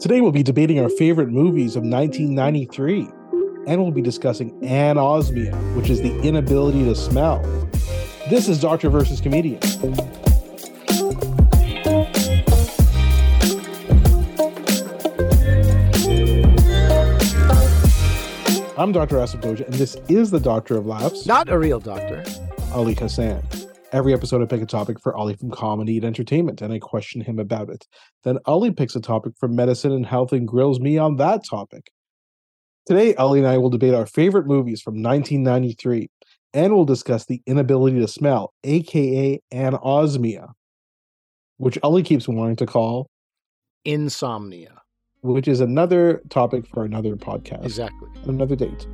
[0.00, 3.08] Today we'll be debating our favorite movies of 1993,
[3.66, 7.42] and we'll be discussing anosmia, which is the inability to smell.
[8.28, 9.60] This is Doctor versus Comedian.
[18.78, 19.16] I'm Dr.
[19.16, 22.24] Asif Doja, and this is the Doctor of Laughs, Not a real doctor.
[22.72, 23.42] Ali Hassan.
[23.92, 27.20] Every episode, I pick a topic for Ali from comedy and entertainment, and I question
[27.22, 27.86] him about it.
[28.22, 31.90] Then Ali picks a topic from medicine and health and grills me on that topic.
[32.86, 36.08] Today, Ali and I will debate our favorite movies from 1993,
[36.54, 40.50] and we'll discuss the inability to smell, aka anosmia,
[41.56, 43.08] which Ali keeps wanting to call,
[43.84, 44.82] Insomnia.
[45.22, 48.08] which is another topic for another podcast, Exactly.
[48.24, 48.86] another date.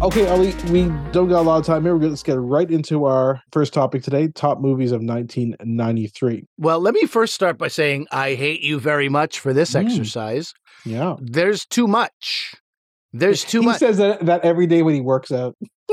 [0.00, 1.92] Okay, Ali, we don't got a lot of time here.
[1.92, 6.44] We're going to get right into our first topic today top movies of 1993.
[6.56, 9.84] Well, let me first start by saying I hate you very much for this Mm.
[9.86, 10.54] exercise.
[10.84, 11.16] Yeah.
[11.20, 12.54] There's too much.
[13.12, 13.80] There's too he much.
[13.80, 15.56] He says that, that every day when he works out.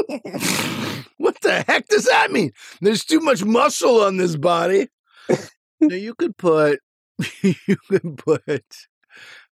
[1.17, 2.52] what the heck does that mean?
[2.81, 4.88] There's too much muscle on this body.
[5.81, 6.80] now you could put
[7.42, 8.64] you could put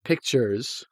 [0.04, 0.86] pictures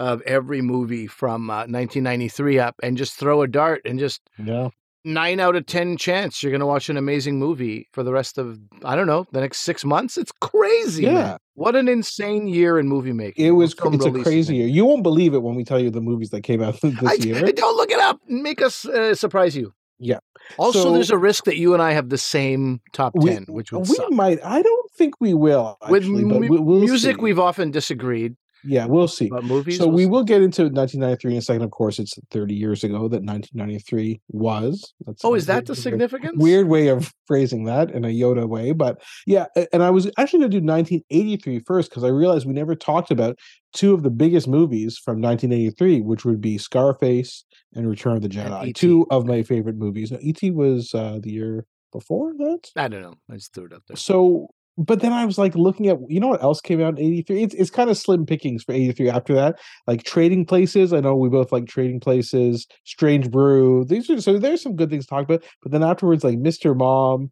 [0.00, 4.70] of every movie from uh, 1993 up and just throw a dart and just Yeah.
[5.04, 8.38] nine out of ten chance you're going to watch an amazing movie for the rest
[8.38, 10.16] of I don't know the next six months.
[10.18, 11.06] It's crazy.
[11.06, 11.36] man.
[11.54, 13.44] What an insane year in movie making.
[13.44, 14.66] It was, it's a crazy year.
[14.66, 17.14] You won't believe it when we tell you the movies that came out this I,
[17.14, 17.40] year.
[17.52, 18.18] don't look it up.
[18.26, 19.72] Make us uh, surprise you.
[19.98, 20.20] Yeah.
[20.56, 23.44] Also, So- there's a risk that you and I have the same top We- ten,
[23.48, 24.10] which would we suck.
[24.10, 24.38] might.
[24.42, 25.76] I don't think we will.
[25.90, 27.22] With Actually, but mu- we, we'll music, see.
[27.22, 29.28] we've often disagreed, yeah, we'll see.
[29.28, 29.78] but movies.
[29.78, 30.06] So we'll we see.
[30.06, 31.62] will get into 1993 in a second.
[31.62, 34.92] Of course, it's 30 years ago that 1993 was.
[35.06, 36.34] That's Oh, is that the significance?
[36.36, 39.46] Weird way of phrasing that in a Yoda way, but yeah.
[39.72, 43.10] And I was actually going to do 1983 first because I realized we never talked
[43.10, 43.38] about
[43.72, 48.28] two of the biggest movies from 1983, which would be Scarface and Return of the
[48.28, 48.74] Jedi.
[48.74, 50.10] Two of my favorite movies.
[50.10, 50.50] Now, E.T.
[50.50, 52.70] was uh, the year before that.
[52.76, 53.14] I don't know.
[53.30, 53.96] I just threw it out there.
[53.96, 54.48] So,
[54.78, 57.42] but then I was like looking at, you know what else came out in 83?
[57.42, 59.58] It's, it's kind of slim pickings for 83 after that.
[59.86, 60.92] Like Trading Places.
[60.92, 63.84] I know we both like Trading Places, Strange Brew.
[63.84, 65.44] These are, so there's some good things to talk about.
[65.62, 66.76] But then afterwards, like Mr.
[66.76, 67.30] Mom,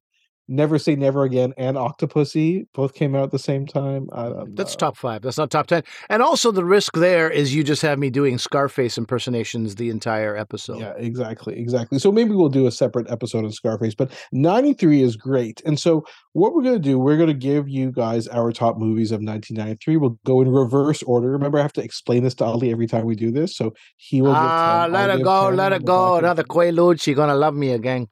[0.49, 4.07] Never Say Never Again, and Octopussy both came out at the same time.
[4.13, 5.23] Don't That's top five.
[5.23, 5.83] That's not top ten.
[6.09, 10.37] And also, the risk there is you just have me doing Scarface impersonations the entire
[10.37, 10.81] episode.
[10.81, 11.99] Yeah, exactly, exactly.
[11.99, 15.61] So maybe we'll do a separate episode on Scarface, but 93 is great.
[15.67, 18.79] And so what we're going to do, we're going to give you guys our top
[18.79, 19.97] movies of 1993.
[19.99, 21.31] We'll go in reverse order.
[21.31, 23.57] Remember, I have to explain this to Ali every time we do this.
[23.57, 26.17] So he will Ah, 10, let it go, let we'll it go.
[26.17, 27.03] Another Quaalude.
[27.03, 28.07] She gonna love me again.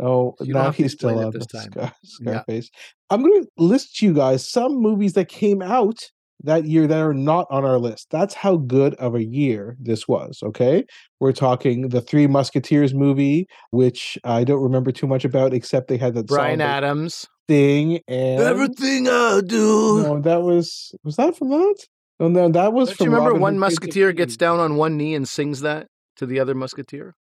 [0.00, 1.70] Oh, You now he's still on this time.
[1.72, 2.30] Scar- Yeah.
[2.44, 2.70] Scarface.
[3.10, 5.98] I'm going to list you guys some movies that came out
[6.44, 8.06] that year that are not on our list.
[8.10, 10.38] That's how good of a year this was.
[10.42, 10.84] Okay.
[11.18, 15.96] We're talking the Three Musketeers movie, which I don't remember too much about, except they
[15.96, 17.26] had that Bryan Adams.
[17.48, 20.02] thing and Everything I do.
[20.04, 21.76] no, that was was that from that?
[22.20, 24.60] No, no, that was from you remember Robin one Hood Prince of musketeer gets down
[24.60, 27.14] on one knee and sings that to the other musketeer?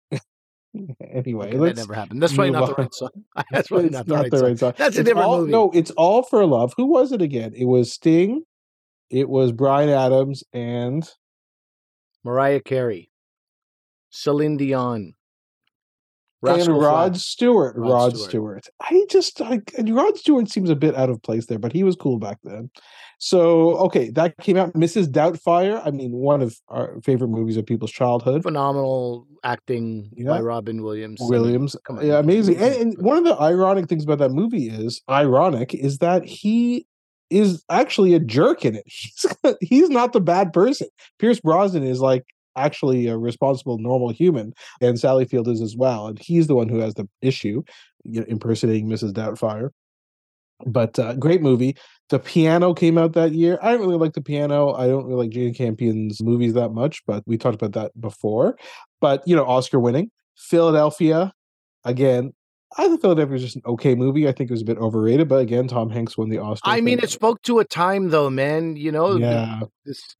[1.01, 2.23] Anyway, Okay, that never happened.
[2.23, 3.11] That's probably not the right song.
[3.51, 4.75] That's probably it's not the right song.
[4.77, 5.53] That's a different all- movie.
[5.53, 6.75] No, it's all for love.
[6.77, 7.53] Who was it again?
[7.57, 8.43] It was Sting.
[9.11, 11.09] It was Bryan Adams and
[12.25, 13.11] Mariah Carey,
[14.11, 15.15] Celine Dion,
[16.43, 17.25] Rascal and Rod Flatts.
[17.27, 17.77] Stewart.
[17.77, 18.29] Rod Rod, Stewart.
[18.31, 18.69] Stewart.
[18.83, 21.83] I just like and Rod Stewart seems a bit out of place there, but he
[21.83, 22.71] was cool back then.
[23.19, 24.75] So okay, that came out.
[24.75, 25.07] Mrs.
[25.07, 25.81] Doubtfire.
[25.85, 28.43] I mean, one of our favorite movies of people's childhood.
[28.43, 30.29] Phenomenal acting Yeah.
[30.31, 31.19] by Robin Williams.
[31.23, 32.07] Williams, Come on.
[32.07, 32.57] yeah, amazing.
[32.59, 36.87] And, and one of the ironic things about that movie is ironic is that he
[37.31, 38.85] is actually a jerk in it.
[38.87, 39.27] He's
[39.61, 40.89] he's not the bad person.
[41.19, 42.25] Pierce Brosnan is like
[42.57, 46.07] actually a responsible, normal human, and Sally Field is as well.
[46.09, 47.63] And he's the one who has the issue,
[48.05, 49.13] you know, impersonating Mrs.
[49.13, 49.71] Doubtfire.
[50.65, 51.77] But uh, great movie.
[52.09, 53.59] The Piano came out that year.
[53.61, 54.73] I don't really like The Piano.
[54.73, 58.57] I don't really like Jane Campion's movies that much, but we talked about that before.
[59.01, 60.11] But you know, Oscar winning.
[60.37, 61.33] Philadelphia,
[61.85, 62.33] again.
[62.79, 64.29] I thought Philadelphia was just an okay movie.
[64.29, 66.69] I think it was a bit overrated, but again, Tom Hanks won the Oscar.
[66.69, 68.77] I mean, it spoke to a time, though, man.
[68.77, 70.17] You know, yeah, this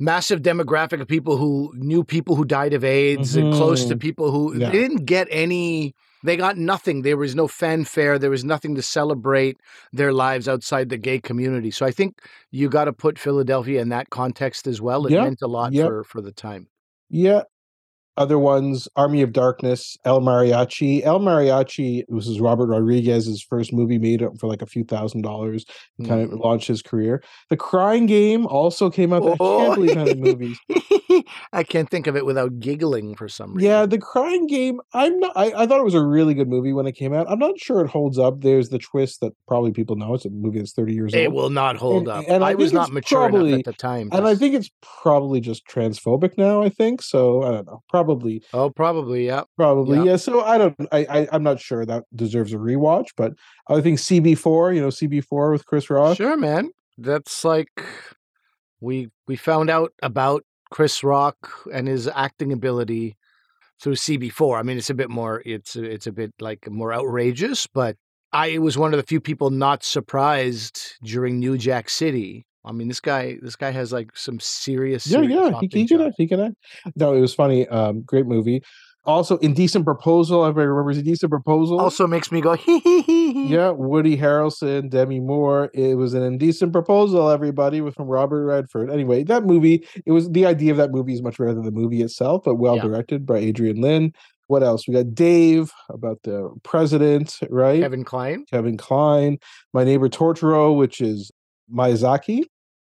[0.00, 4.00] massive demographic of people who knew people who died of AIDS and close to Mhm.
[4.00, 4.70] people who Yeah.
[4.70, 5.94] they didn't get any.
[6.24, 7.02] They got nothing.
[7.02, 8.18] There was no fanfare.
[8.18, 9.58] There was nothing to celebrate
[9.92, 11.70] their lives outside the gay community.
[11.70, 12.20] So I think
[12.50, 15.06] you got to put Philadelphia in that context as well.
[15.06, 15.24] It Yeah.
[15.24, 16.68] meant a lot for for the time.
[17.10, 17.42] yeah.
[18.16, 23.98] Other ones army of darkness el mariachi el mariachi this is robert rodriguez's first movie
[23.98, 25.64] made for like a few thousand dollars
[26.06, 26.40] kind of Mm.
[26.44, 29.58] launched his career the crying game also came out i Oh.
[29.58, 30.58] can't believe how many movies
[31.52, 33.70] I can't think of it without giggling for some reason.
[33.70, 36.72] yeah the crying game i'm not I, I thought it was a really good movie
[36.72, 39.72] when it came out i'm not sure it holds up there's the twist that probably
[39.72, 42.08] people know it's a movie that's 30 years It old It will not hold And-
[42.08, 42.24] up.
[42.28, 44.08] and I I, was not mature probably- enough at the time.
[44.12, 48.42] and i think it's probably just transphobic now i think so i don't know probably
[48.54, 49.42] oh, probably, yeah.
[49.56, 50.04] Probably, Yeah.
[50.04, 50.16] yeah.
[50.16, 53.32] So I don't, I, I, I'm not sure that deserves a rewatch, but
[53.68, 56.16] I think CB4, you know, CB4 with Chris Rock.
[56.16, 56.70] Sure, man.
[56.98, 57.68] That's like
[58.80, 63.16] we we found out about Chris Rock and his acting ability
[63.80, 64.58] through CB4.
[64.58, 65.42] I mean, it's a bit more.
[65.44, 67.96] It's it's a bit like more outrageous, but
[68.32, 72.46] I was one of the few people not surprised during New Jack City.
[72.64, 75.06] I mean, this guy this guy has like some serious.
[75.06, 76.14] Yeah, serious yeah, he, he can act.
[76.18, 76.54] He can act.
[76.94, 77.66] No, it was funny.
[77.68, 78.62] Um, great movie.
[79.04, 80.44] Also, Indecent Proposal.
[80.44, 81.80] Everybody remembers Indecent Proposal.
[81.80, 85.70] Also makes me go hee hee hee yeah, Woody Harrelson, Demi Moore.
[85.74, 87.30] It was an indecent proposal.
[87.30, 88.90] Everybody was from Robert Redford.
[88.90, 89.86] Anyway, that movie.
[90.06, 92.56] It was the idea of that movie is much better than the movie itself, but
[92.56, 92.82] well Yeah.
[92.82, 94.12] directed by Adrian Lyne.
[94.48, 94.86] What else?
[94.86, 97.80] We got Dave about the president, right?
[97.80, 98.44] Kevin Kline.
[98.50, 99.38] Kevin Kline,
[99.72, 101.30] My Neighbor Totoro, which is
[101.72, 102.42] Miyazaki.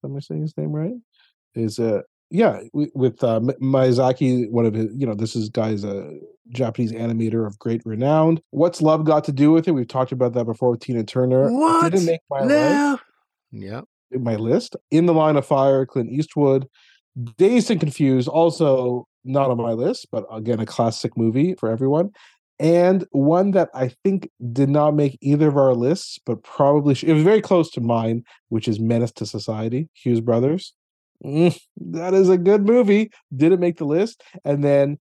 [0.04, 0.94] Am I saying his name right?
[1.56, 5.84] Is uh yeah with uh, Mi- Miyazaki, one of his you know this is guy's
[5.84, 6.12] a
[6.50, 8.40] Japanese animator of great renown.
[8.52, 9.72] What's love got to do with it?
[9.72, 11.48] We've talked about that before with Tina Turner.
[11.50, 11.92] It What?
[11.92, 13.00] didn't make my list, No.
[13.52, 13.82] Yeah.
[14.12, 14.76] my list.
[14.92, 16.68] In the Line of Fire, Clint Eastwood.
[17.38, 22.12] Dazed and Confused, also not on my list, but again a classic movie for everyone
[22.60, 27.04] and one that I think did not make either of our lists, but probably sh-
[27.06, 30.74] it was very close to mine, which is Menace to Society, Hughes Brothers.
[31.24, 31.58] Mm,
[31.92, 33.12] that is a good movie.
[33.36, 34.98] Didn't make the list, and then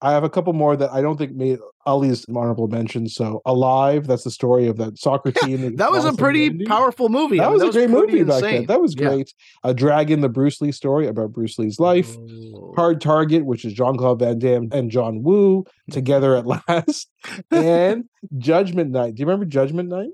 [0.00, 3.08] I have a couple more that I don't think made Ali's honorable mention.
[3.08, 5.76] So, Alive, that's the story of that soccer team.
[5.76, 6.66] That was a lost in the pretty 90s.
[6.66, 7.38] powerful movie.
[7.38, 8.66] That was a great pretty movie back then.
[8.66, 9.08] That was Yeah.
[9.08, 9.32] great.
[9.62, 12.16] A Dragon, the Bruce Lee story about Bruce Lee's life.
[12.18, 12.74] Oh.
[12.76, 17.08] Hard Target, which is Jean Claude Van Damme and John Woo together at last,
[17.50, 18.04] and
[18.36, 19.14] Judgment Night.
[19.14, 20.10] Do you remember Judgment Night?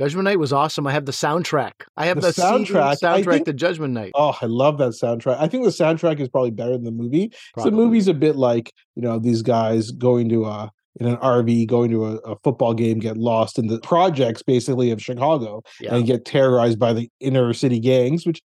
[0.00, 0.86] Judgment Night was awesome.
[0.86, 1.72] I have the soundtrack.
[1.96, 2.96] I have The the, soundtrack.
[2.96, 4.12] soundtrack, soundtrack think- to Judgment Night.
[4.14, 5.36] Oh, I love that soundtrack.
[5.38, 7.32] I think the soundtrack is probably better than the movie.
[7.62, 11.66] The movie's a bit like you know these guys going to a in an RV
[11.68, 15.94] going to a, a football game, get lost in the projects basically of Chicago, Yeah.
[15.94, 18.40] and get terrorized by the inner city gangs, which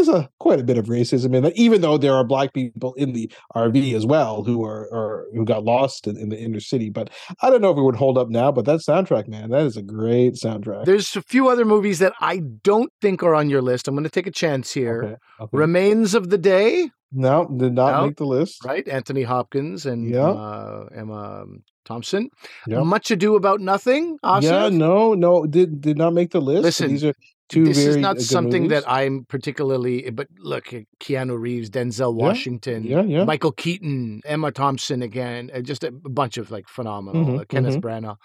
[0.00, 1.56] is a quite a bit of racism in that.
[1.56, 5.44] Even though there are black people in the RV as well who are, are who
[5.44, 7.10] got lost in, in the inner city, but
[7.42, 8.52] I don't know if it would hold up now.
[8.52, 10.84] But that soundtrack, man, that is a great soundtrack.
[10.84, 13.88] There's a few other movies that I don't think are on your list.
[13.88, 15.02] I'm going to take a chance here.
[15.02, 15.56] Okay, okay.
[15.56, 18.64] Remains of the Day, no, did not No, make the list.
[18.64, 18.86] right?
[18.88, 20.28] Anthony Hopkins and Yeah.
[20.28, 21.44] uh, Emma
[21.84, 22.28] Thompson.
[22.66, 22.82] Yeah.
[22.82, 24.18] Much Ado About Nothing.
[24.24, 24.52] Awesome.
[24.52, 26.62] Yeah, no, no, did did not make the list.
[26.62, 27.14] so Listen, these are
[27.48, 28.82] two this is uh, not something movies.
[28.82, 33.24] that I'm particularly, but look, uh, Keanu Reeves, Denzel Washington, yeah, yeah.
[33.24, 37.76] Michael Keaton, Emma Thompson again, uh, just a bunch of like phenomenal, Mhm, uh, Kenneth
[37.76, 37.82] mhm.
[37.82, 38.16] Branagh.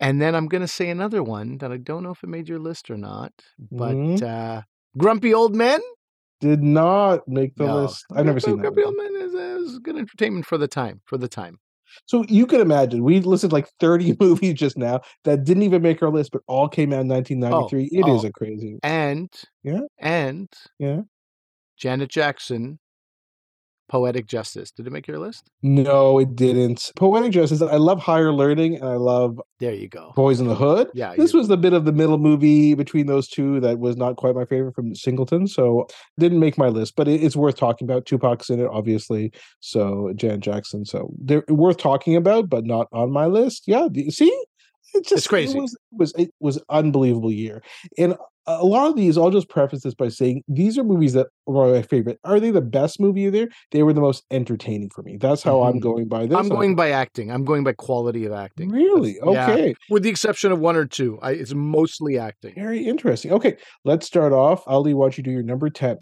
[0.00, 2.48] And then I'm going to say another one that I don't know if it made
[2.48, 3.32] your list or not,
[3.70, 4.22] but Mhm.
[4.22, 4.62] uh,
[4.98, 5.80] Grumpy Old Men.
[6.40, 7.76] did not make the No.
[7.82, 8.04] list.
[8.14, 8.62] I've never seen that.
[8.62, 8.82] Grumpy.
[8.84, 11.58] Old Men is, uh, is good entertainment for the time, for the time.
[12.04, 16.02] So you can imagine we listed like 30 movies just now that didn't even make
[16.02, 17.98] our list, but all came out in 1993.
[17.98, 18.28] It oh, is oh.
[18.28, 18.78] a crazy.
[18.82, 19.80] And, Yeah.
[19.98, 20.48] and
[20.78, 21.02] Yeah.
[21.78, 22.78] Janet Jackson,
[23.88, 24.70] Poetic Justice.
[24.70, 25.50] Did it make your list?
[25.62, 26.90] No, it didn't.
[26.96, 27.62] Poetic Justice.
[27.62, 30.12] I love Higher Learning and I love There you go.
[30.16, 30.88] Boys in the Hood.
[30.94, 31.14] Yeah.
[31.16, 34.34] This was the bit of the middle movie between those two that was not quite
[34.34, 35.86] my favorite from Singleton, so
[36.18, 36.94] didn't make my list.
[36.96, 38.06] But it, it's worth talking about.
[38.06, 39.32] Tupac's in it, obviously.
[39.60, 40.84] So Jan Jackson.
[40.84, 43.64] So they're worth talking about, but not on my list.
[43.66, 44.32] Yeah, see,
[44.94, 45.58] it just crazy.
[45.58, 47.62] It was, it was it was unbelievable year,
[47.98, 48.16] and
[48.46, 49.18] a lot of these.
[49.18, 52.18] I'll just preface this by saying these are movies that were my favorite.
[52.24, 53.48] Are they the best movie of there?
[53.72, 55.16] They were the most entertaining for me.
[55.16, 55.80] That's how I'm Mhm.
[55.80, 56.36] going by this.
[56.36, 57.30] I'm going by acting.
[57.30, 58.68] I'm going by quality of acting.
[58.70, 59.18] Really?
[59.24, 59.52] That's- yeah.
[59.54, 59.74] Okay.
[59.90, 62.54] With the exception of one or two, I, it's mostly acting.
[62.54, 63.32] Very interesting.
[63.32, 64.62] Okay, let's start off.
[64.66, 65.98] Ali, why don't you do your number 10?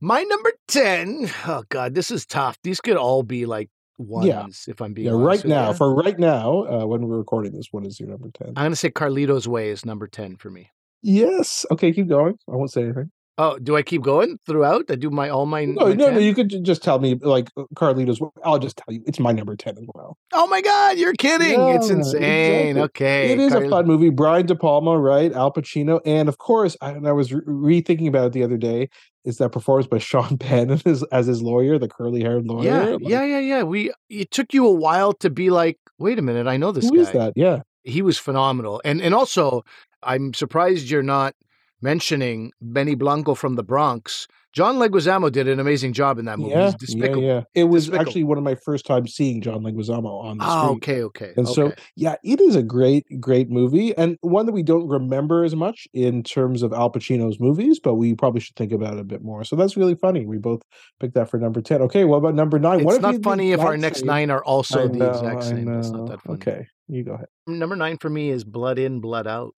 [0.00, 2.58] My number 10, oh God, this is tough.
[2.64, 4.46] These could all be like ones Yeah.
[4.66, 7.68] if I'm being Yeah, honest right now, for right now, uh, when we're recording this,
[7.70, 8.48] what is your number 10?
[8.48, 10.70] I'm going to say Carlito's Way is number 10 for me.
[11.02, 11.66] Yes.
[11.70, 12.34] Okay, keep going.
[12.48, 13.10] I won't say anything.
[13.38, 14.90] Oh, do I keep going throughout?
[14.90, 16.18] I do my all my, No, my no, no.
[16.18, 18.18] You could just tell me, like, uh, Carlitos.
[18.44, 20.18] I'll just tell you, it's my number 10 as well.
[20.34, 21.58] Oh my God, you're kidding.
[21.58, 22.76] it's insane.
[22.76, 22.82] exactly.
[22.82, 23.32] Okay.
[23.32, 24.10] it is a fun movie.
[24.10, 25.32] Brian De Palma, right?
[25.32, 26.00] Al Pacino.
[26.04, 27.40] And of course, I, and I was re-
[27.82, 28.90] rethinking about it the other day.
[29.24, 32.64] is that performed by Sean Penn as his, as his lawyer, the curly haired lawyer.
[32.64, 33.62] Yeah, Like, yeah, yeah, yeah.
[33.62, 36.90] We it took you a while to be like, wait a minute, I know this
[36.90, 37.02] Who guy.
[37.02, 37.32] is that?
[37.34, 37.60] Yeah.
[37.82, 39.64] He was phenomenal, and and also,
[40.02, 41.34] I'm surprised you're not
[41.80, 44.26] mentioning Benny Blanco from the Bronx.
[44.52, 46.50] John Leguizamo did an amazing job in that movie.
[46.50, 47.40] Yeah, yeah, yeah.
[47.54, 48.00] It was Despicable.
[48.06, 50.76] actually one of my first times seeing John Leguizamo on the Ah, screen.
[50.76, 51.32] okay, okay.
[51.38, 55.42] And so, yeah, it is a great, great movie, and one that we don't remember
[55.42, 59.00] as much in terms of Al Pacino's movies, but we probably should think about it
[59.00, 59.42] a bit more.
[59.42, 60.26] So that's really funny.
[60.26, 60.60] We both
[61.00, 61.80] picked that for number ten.
[61.82, 62.84] Okay, what about number nine?
[62.84, 64.06] what it's you not funny if our next same?
[64.08, 65.64] nine are also I the exact same.
[65.64, 66.36] That's not that funny.
[66.36, 67.28] Okay, you go ahead.
[67.46, 69.54] Number nine for me is Blood In, Blood Out.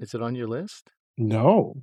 [0.00, 0.90] Is it on your list?
[1.18, 1.74] No,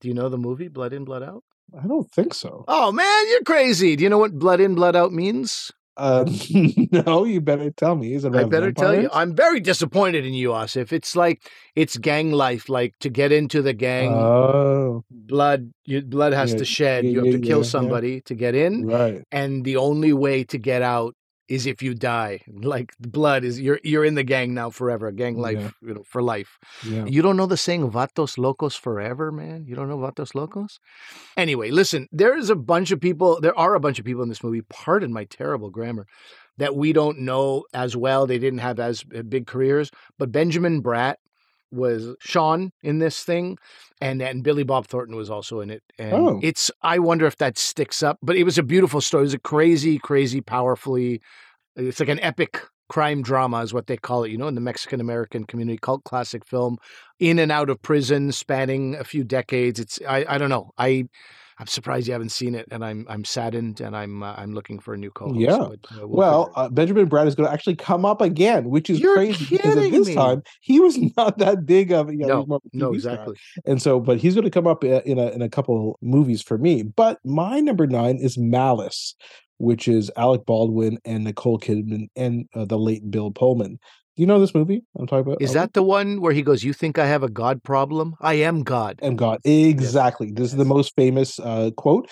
[0.00, 1.44] Do you know the movie Blood In, Blood Out?
[1.80, 2.64] I don't think so.
[2.68, 3.94] Oh man, you're crazy.
[3.96, 5.70] Do you know what Blood In, Blood Out means?
[5.96, 6.24] Uh,
[6.90, 8.14] no, you better tell me.
[8.14, 9.08] Is it I better tell you.
[9.12, 10.90] I'm very disappointed in you, Asif.
[10.92, 12.68] It's like it's gang life.
[12.68, 17.04] Like to get into the gang, Oh, blood you, blood has Yeah, to shed.
[17.04, 19.22] yeah, you have yeah, to kill somebody to get in, right.
[19.30, 21.14] and the only way to get out
[21.48, 22.40] is if you die.
[22.72, 25.10] Like blood is you're you're in the gang now forever.
[25.12, 25.70] Gang life, Yeah.
[25.88, 26.58] you know, for life.
[26.86, 27.04] Yeah.
[27.06, 29.64] You don't know the saying "vatos locos forever," man.
[29.66, 30.78] You don't know vatos locos.
[31.36, 32.08] Anyway, listen.
[32.12, 33.40] There is a bunch of people.
[33.40, 34.62] There are a bunch of people in this movie.
[34.68, 36.06] Pardon my terrible grammar.
[36.58, 38.26] That we don't know as well.
[38.26, 39.90] They didn't have as uh, big careers.
[40.18, 41.16] But Benjamin Bratt
[41.72, 43.58] was Sean in this thing,
[44.00, 45.82] and and Billy Bob Thornton was also in it.
[45.98, 46.40] And Oh.
[46.42, 48.18] it's I wonder if that sticks up.
[48.22, 49.22] But it was a beautiful story.
[49.22, 51.20] It was a crazy, crazy, powerfully.
[51.76, 54.30] It's like an epic crime drama, is what they call it.
[54.30, 56.76] You know, in the Mexican American community, cult classic film,
[57.18, 59.80] in and out of prison, spanning a few decades.
[59.80, 60.70] It's I I don't know.
[60.78, 61.04] I.
[61.58, 64.78] I'm surprised you haven't seen it, and I'm I'm saddened, and I'm uh, I'm looking
[64.78, 65.38] for a new co-host.
[65.38, 65.58] Yeah.
[65.70, 66.66] but, uh, we'll Well, figure it out.
[66.66, 69.76] uh, Benjamin Bratt is going to actually come up again, which is You're crazy because
[69.76, 70.14] at this me.
[70.14, 73.12] time he was not that big of you know, no, no, TV star.
[73.14, 73.36] exactly.
[73.66, 76.58] And so, but he's going to come up in a in a couple movies for
[76.58, 76.82] me.
[76.82, 79.14] But my number nine is Malice,
[79.58, 83.78] which is Alec Baldwin and Nicole Kidman and uh, the late Bill Pullman.
[84.16, 85.40] Do you know this movie I'm talking about?
[85.40, 88.14] Is that the one where he goes, "You think I have a God problem?
[88.20, 90.30] I am God." Am God, exactly.
[90.30, 92.10] This is the most famous uh, quote.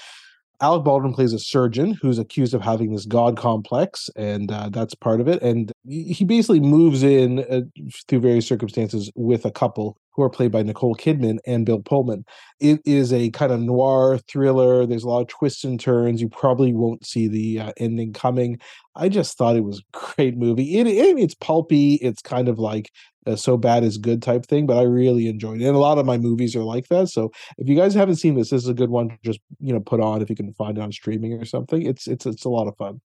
[0.63, 4.95] Alec Baldwin plays a surgeon who's accused of having this god complex, and uh, that's
[4.95, 5.43] part of it.
[5.43, 7.63] And he he basically moves in uh,
[8.09, 12.25] through various circumstances with a couple who are played by Nicole Kidman and Bill Pullman.
[12.61, 14.87] It is a kind of noir thriller.
[14.87, 16.21] There's a lot of twists and turns.
[16.21, 18.59] You probably won't see the uh, ending coming.
[18.97, 20.79] I just thought it was a great movie.
[20.79, 21.95] It, it it's pulpy.
[21.97, 22.91] It's kind of like
[23.27, 25.67] a so bad is good type thing, but I really enjoyed it.
[25.67, 27.09] And a lot of my movies are like that.
[27.09, 29.73] So if you guys haven't seen this, this is a good one to just you
[29.73, 31.83] know put on if you can find it on streaming or something.
[31.83, 33.01] It's it's it's a lot of fun.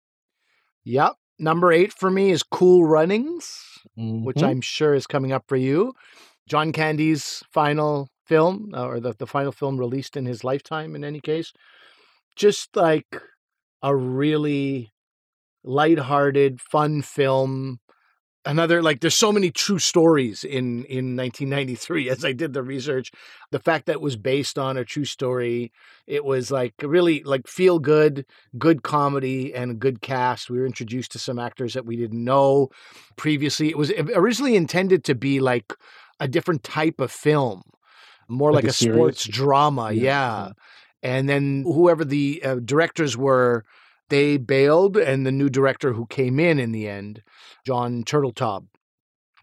[0.84, 1.14] Yep.
[1.38, 3.58] Number eight for me is Cool Runnings,
[3.96, 4.46] which Mhm.
[4.46, 5.94] I'm sure is coming up for you.
[6.52, 11.02] John Candy's final film, uh, or the, the final film released in his lifetime, in
[11.02, 11.50] any case.
[12.36, 13.06] Just like
[13.82, 14.92] a really
[15.64, 17.80] lighthearted, fun film.
[18.44, 23.10] Another like there's so many true stories in in 1993 as I did the research.
[23.50, 25.72] The fact that it was based on a true story,
[26.06, 28.26] it was like really like feel good,
[28.58, 30.50] good comedy and a good cast.
[30.50, 32.68] We were introduced to some actors that we didn't know
[33.16, 33.70] previously.
[33.70, 35.72] It was originally intended to be like
[36.20, 37.62] a different type of film,
[38.28, 40.52] more Like like, a a, sports drama, Yeah, yeah.
[41.02, 43.64] And then whoever the uh, directors were,
[44.08, 47.22] they bailed, and the new director who came in in the end,
[47.66, 48.66] John Turteltaub,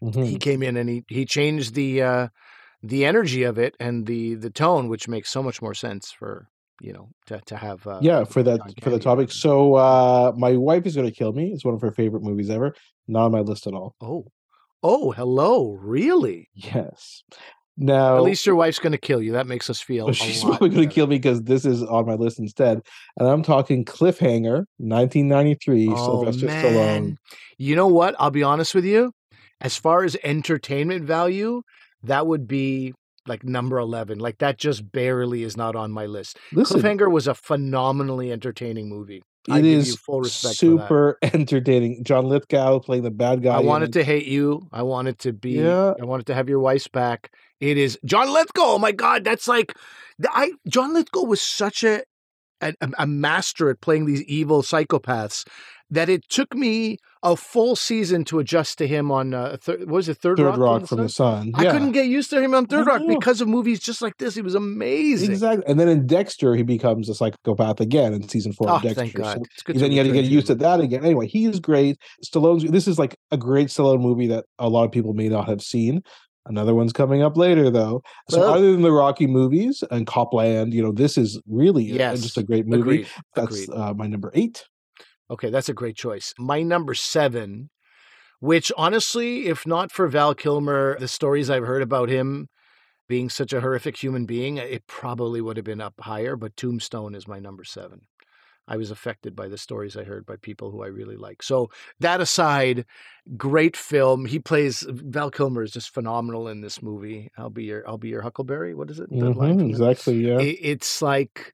[0.02, 0.24] Mhm.
[0.24, 2.28] he came in and he he changed the uh,
[2.82, 6.48] the energy of it and the the tone, which makes so much more sense for
[6.80, 9.30] you know to to have uh, yeah for that for the topic.
[9.32, 11.52] So uh my wife is gonna kill me.
[11.52, 12.74] It's one of her favorite movies ever.
[13.08, 13.94] Not on my list at all.
[14.00, 14.26] Oh,
[14.82, 16.48] oh, hello, really?
[16.54, 17.22] Yes.
[17.76, 19.32] Now At least your wife's going to kill you.
[19.32, 20.12] That makes us feel.
[20.12, 22.82] She's probably going to kill me because this is on my list instead.
[23.18, 26.74] And I'm talking Cliffhanger, 1993, Oh Sylvester Stallone.
[26.74, 27.16] man,
[27.56, 28.14] you know what?
[28.18, 29.12] I'll be honest with you.
[29.62, 31.62] As far as entertainment value,
[32.02, 32.94] that would be
[33.26, 34.18] like number eleven.
[34.18, 36.38] Like that just barely is not on my list.
[36.52, 39.22] Listen, Cliffhanger was a phenomenally entertaining movie.
[39.50, 40.56] I it give is you full respect for that.
[40.58, 42.04] super entertaining.
[42.04, 43.56] John Lithgow playing the bad guy.
[43.56, 44.68] I wanted to hate you.
[44.72, 45.52] I wanted to be.
[45.52, 45.94] Yeah.
[46.00, 47.32] I wanted to have your wife's back.
[47.60, 48.74] It is John Lithgow.
[48.74, 49.74] Oh my God, that's like,
[50.24, 52.02] I John Lithgow was such a
[52.60, 55.46] a, a master at playing these evil psychopaths
[55.90, 59.88] that it took me a full season to adjust to him on uh, thir- what
[59.88, 61.52] was it Third, Third Rock, the from the Sun?
[61.52, 61.66] Sun.
[61.66, 64.34] I couldn't get used to him on Third Rock because of movies just like this.
[64.34, 65.30] He was amazing.
[65.30, 65.64] Exactly.
[65.66, 69.00] And then in Dexter, he becomes a psychopath again in season four Oh, of Dexter.
[69.02, 69.36] thank God.
[69.36, 71.04] So It's good then you had to get used to that again.
[71.04, 71.98] Anyway, he is great.
[72.24, 75.46] Stallone's this is like a great Stallone movie that a lot of people may not
[75.48, 76.00] have seen.
[76.46, 78.00] Another one's coming up later, though.
[78.30, 81.90] So, Well- other than the Rocky movies and Cop Land, you know, this is really
[81.90, 82.80] a- just a great movie.
[82.80, 83.06] Agreed.
[83.34, 83.78] That's Agreed.
[83.78, 84.64] uh, my number eight.
[85.30, 86.34] Okay, that's a great choice.
[86.38, 87.70] My number seven,
[88.40, 92.48] which honestly, if not for Val Kilmer, the stories I've heard about him
[93.08, 96.36] being such a horrific human being, it probably would have been up higher.
[96.36, 98.02] But Tombstone is my number seven.
[98.68, 101.42] I was affected by the stories I heard by people who I really like.
[101.42, 102.84] So that aside,
[103.36, 104.26] great film.
[104.26, 107.30] He plays Val Kilmer is just phenomenal in this movie.
[107.36, 108.74] I'll be your I'll be your Huckleberry.
[108.74, 109.10] What is it?
[109.10, 110.24] Mhm, exactly.
[110.24, 110.38] Yeah.
[110.38, 111.52] it, it's like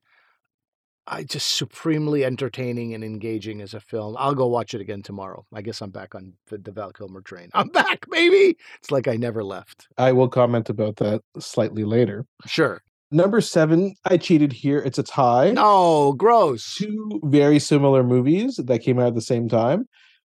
[1.07, 4.15] I just supremely entertaining and engaging as a film.
[4.19, 5.45] I'll go watch it again tomorrow.
[5.53, 7.49] I guess I'm back on the, the Val Kilmer train.
[7.53, 8.57] I'm back, baby.
[8.79, 9.87] It's like I never left.
[9.97, 12.25] I will comment about that slightly later.
[12.45, 12.81] Sure.
[13.09, 14.79] Number seven, I cheated here.
[14.79, 15.51] It's a tie.
[15.51, 16.75] No, gross.
[16.75, 19.87] Two very similar movies that came out at the same time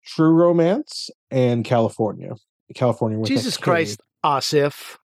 [0.05, 2.37] True Romance and Kalifornia.
[2.75, 4.97] Kalifornia Jesus Christ, Asif.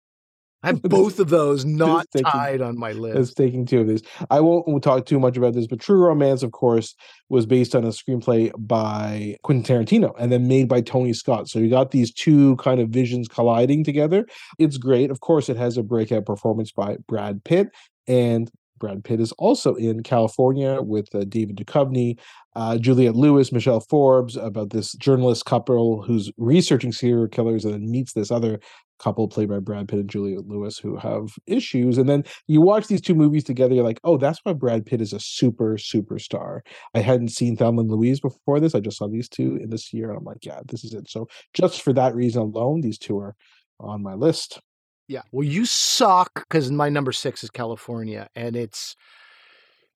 [0.63, 3.37] I have both of those not taking- tied on my is list.
[3.37, 4.03] taking two of these.
[4.31, 6.95] I won't talk too much about this, but True Romance, of course,
[7.29, 11.49] was based on a screenplay by Quentin Tarantino and then made by Tony Scott.
[11.49, 14.27] So you got these two kind of visions colliding together.
[14.59, 15.11] It's great.
[15.11, 17.69] Of course, it has a breakout performance by Brad Pitt,
[18.07, 22.19] and Brad Pitt is also in Kalifornia with uh, David Duchovny,
[22.57, 27.89] uh, Juliette Lewis, Michelle Forbes, about this journalist couple who's researching serial killers and then
[27.89, 28.59] meets this other
[29.03, 31.99] couple played by Brad Pitt and Juliette Lewis who have issues.
[31.99, 35.01] And then you watch these two movies together, you're like, oh, that's why Brad Pitt
[35.01, 36.61] is a super superstar.
[36.95, 38.75] I hadn't seen Thelma and Louise before this.
[38.75, 41.11] I just saw these two in this year, and I'm like, yeah, this is it.
[41.11, 43.35] So just for that reason alone, these two are
[43.81, 44.61] on my list.
[45.09, 45.23] Yeah.
[45.33, 48.97] Well, you suck because my number six is Kalifornia, and it's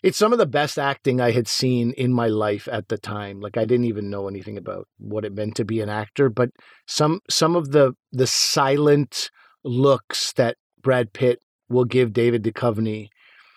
[0.03, 3.41] it's some of the best acting I had seen in my life at the time.
[3.41, 6.51] Like I didn't even know anything about what it meant to be an actor, but
[6.87, 9.31] some some of the the silent
[9.65, 13.09] looks that Brad Pitt will give David Duchovny,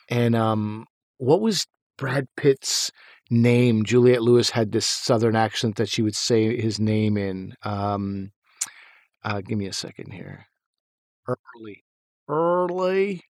[0.10, 0.86] and um,
[1.18, 1.68] what was
[1.98, 2.92] Brad Pitt's
[3.30, 3.84] name?
[3.86, 7.54] Juliette Lewis had this southern accent that she would say his name in.
[7.64, 8.32] Um,
[9.24, 10.46] uh, give me a second here
[11.28, 11.84] early,
[12.28, 13.22] early,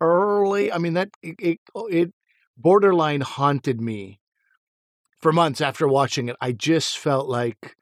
[0.00, 0.72] early.
[0.72, 1.60] I mean that it, it
[1.90, 2.12] it
[2.56, 4.20] borderline haunted me
[5.20, 6.36] for months after watching it.
[6.40, 7.76] I just felt like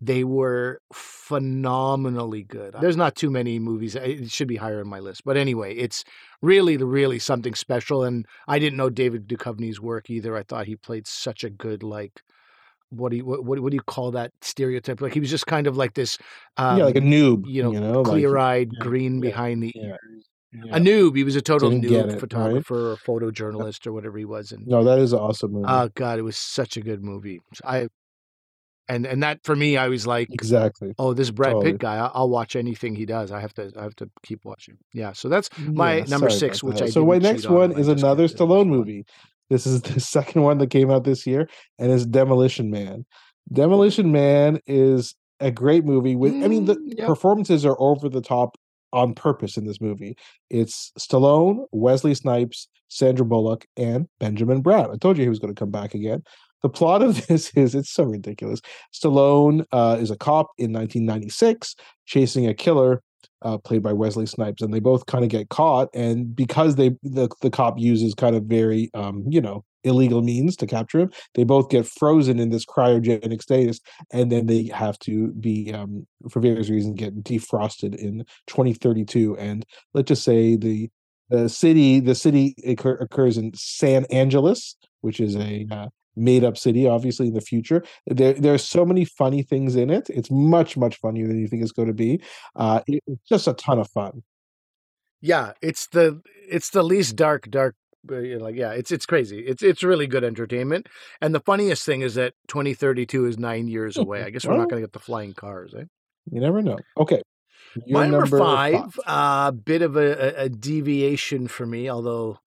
[0.00, 2.74] they were phenomenally good.
[2.80, 3.94] There's not too many movies.
[3.94, 6.04] It should be higher on my list, but anyway, it's
[6.40, 8.02] really, really something special.
[8.02, 10.36] And I didn't know David Duchovny's work either.
[10.36, 12.22] I thought he played such a good like.
[12.88, 15.00] What do you what, what do you call that stereotype?
[15.00, 16.18] Like he was just kind of like this,
[16.56, 19.84] um, yeah, like a noob, you know, like- clear-eyed, yeah, green yeah, behind the yeah,
[19.90, 20.29] ears.
[20.52, 20.76] Yeah.
[20.76, 21.16] A noob.
[21.16, 22.20] He was a total Didn't noob it, right?
[22.20, 24.52] photographer or photojournalist or whatever he was.
[24.52, 25.66] And No, that is an awesome movie.
[25.68, 27.40] oh god, it was such a good movie.
[27.64, 27.88] I
[28.88, 30.94] and and that for me, I was like, exactly.
[30.98, 31.72] oh, this Brad Totally.
[31.72, 31.96] Pitt guy.
[31.96, 33.30] I'll, I'll watch anything he does.
[33.30, 33.70] I have to.
[33.76, 34.78] I have to keep watching.
[34.92, 35.12] Yeah.
[35.12, 36.84] So that's my Yeah, number six, which that.
[36.84, 38.42] I so my next cheat on one is another kept it.
[38.42, 39.04] It was Stallone movie.
[39.48, 43.06] This is the second one that came out this year, and it's Demolition Man.
[43.52, 46.16] Demolition Man is a great movie.
[46.16, 47.06] With I mean, the Mm, yeah.
[47.06, 48.56] performances are over the top
[48.92, 50.16] on purpose in this movie.
[50.48, 54.90] It's Stallone, Wesley Snipes, Sandra Bullock, and Benjamin Brown.
[54.92, 56.22] I told you he was going to come back again.
[56.62, 58.60] The plot of this is it's so ridiculous.
[58.94, 61.76] Stallone uh, is a cop in 1996
[62.06, 63.02] chasing a killer
[63.42, 65.88] uh, played by Wesley Snipes, and they both kind of get caught.
[65.94, 70.56] And because they the the cop uses kind of very um, you know illegal means
[70.56, 73.80] to capture him, they both get frozen in this cryogenic status,
[74.12, 79.36] and then they have to be um, for various reasons get defrosted in 2032.
[79.38, 79.64] And
[79.94, 80.90] let's just say the
[81.28, 86.58] the city the city occur, occurs in San Angeles, which is a uh, made up
[86.58, 87.82] city, obviously in the future.
[88.06, 90.10] There there are so many funny things in it.
[90.10, 92.20] It's much much funnier than you think it's going to be.
[92.56, 94.22] Uh, it- it's just a ton of fun.
[95.20, 97.74] Yeah, it's the it's the least dark dark.
[98.10, 99.40] Uh, you know, Like yeah, it's it's crazy.
[99.40, 100.88] It's it's really good entertainment.
[101.20, 104.22] And the funniest thing is that 2032 is nine years away.
[104.22, 105.84] I guess we're Well- not going to get the flying cars, eh?
[106.30, 106.78] You never know.
[106.96, 107.22] Okay.
[107.86, 112.38] My number, five, a uh, bit of a, a, a deviation for me, although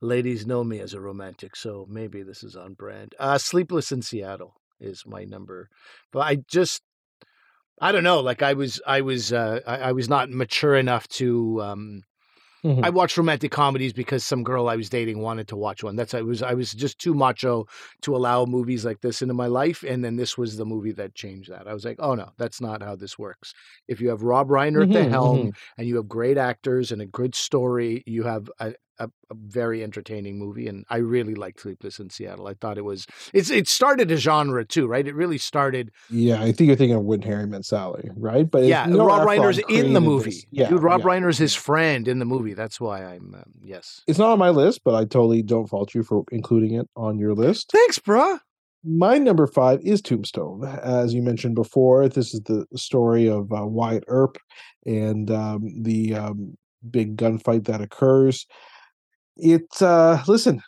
[0.00, 3.14] ladies know me as a romantic, so maybe this is on brand.
[3.18, 5.68] Uh, Sleepless in Seattle is my number,
[6.12, 6.82] but I just,
[7.80, 8.18] I don't know.
[8.20, 11.62] Like I was, I was, uh, I, I was not mature enough to.
[11.62, 12.02] Um,
[12.64, 12.84] Mhm.
[12.84, 15.96] I watched romantic comedies because some girl I was dating wanted to watch one.
[15.96, 17.66] That's I was I was just too macho
[18.02, 21.14] to allow movies like this into my life, and then this was the movie that
[21.14, 21.66] changed that.
[21.66, 23.54] I was like, oh no, that's not how this works.
[23.88, 27.00] If you have Rob Reiner at the Mhm, helm and you have great actors and
[27.00, 31.60] a good story, you have a, a, a, very entertaining movie, and I really liked
[31.60, 32.46] Sleepless in Seattle.
[32.46, 35.06] I thought it was it's it started a genre too, right?
[35.06, 35.90] It really started.
[36.10, 38.50] Yeah, I think you're thinking of When Harry Met Sally, right?
[38.50, 40.30] But yeah, Rob Reiner's in the movie.
[40.30, 40.46] This.
[40.50, 41.06] Yeah, dude, Rob yeah.
[41.06, 42.54] Reiner's his friend in the movie.
[42.54, 44.02] That's why I'm um, yes.
[44.06, 47.18] It's not on my list, but I totally don't fault you for including it on
[47.18, 47.70] your list.
[47.72, 48.40] Thanks, bruh.
[48.86, 50.62] My number five is Tombstone.
[50.82, 54.36] As you mentioned before, this is the story of uh, Wyatt Earp
[54.84, 56.58] and um, the um,
[56.90, 58.46] big gunfight that occurs.
[59.36, 60.62] It's uh, listen,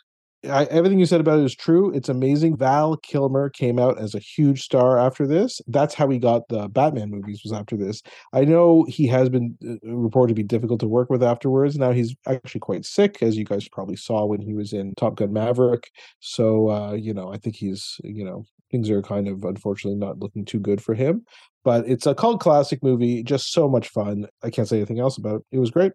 [0.45, 1.91] I, everything you said about it is true.
[1.93, 2.57] It's amazing.
[2.57, 5.61] Val Kilmer came out as a huge star after this.
[5.67, 7.41] That's how he got the Batman movies.
[7.43, 8.01] Was after this.
[8.33, 11.77] I know he has been uh, reported to be difficult to work with afterwards.
[11.77, 15.15] Now he's actually quite sick, as you guys probably saw when he was in Top
[15.15, 15.89] Gun Maverick.
[16.19, 20.19] So uh, you know, I think he's you know things are kind of unfortunately not
[20.19, 21.25] looking too good for him.
[21.63, 24.27] But it's a cult classic movie, just so much fun.
[24.43, 25.41] I can't say anything else about it.
[25.51, 25.93] It was great.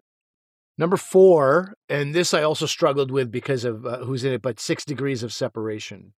[0.77, 4.59] Number four, and this I also struggled with because of uh, who's in it, but
[4.59, 6.13] Six Degrees of Separation.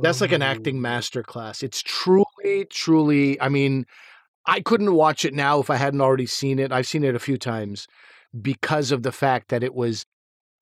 [0.00, 1.62] That's like an acting masterclass.
[1.62, 3.38] It's truly, truly.
[3.38, 3.84] I mean,
[4.46, 6.72] I couldn't watch it now if I hadn't already seen it.
[6.72, 7.86] I've seen it a few times
[8.40, 10.06] because of the fact that it was.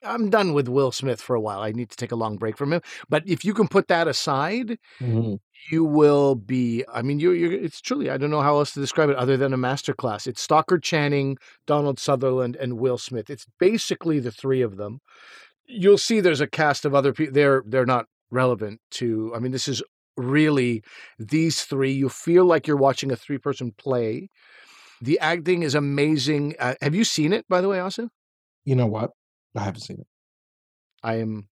[0.05, 1.61] I'm done with Will Smith for a while.
[1.61, 2.81] I need to take a long break from him.
[3.09, 5.35] But if you can put that aside, mm-hmm
[5.71, 8.81] you will be i mean you're, you're, it's truly i don't know how else to
[8.81, 10.27] describe it other than a masterclass.
[10.27, 13.31] It's stockard channing donald sutherland and will smith.
[13.31, 15.01] It's basically the three of them.
[15.67, 19.53] You'll see there's a cast of other people they're they're not relevant to i mean
[19.53, 19.83] this is
[20.17, 20.83] really
[21.19, 21.93] these three.
[21.93, 24.29] You feel like you're watching a three person play.
[25.01, 26.55] The acting is amazing.
[26.59, 28.09] Uh, have you seen it by the way also
[28.65, 29.11] you know what?
[29.57, 30.07] I haven't seen it.
[31.03, 31.49] I am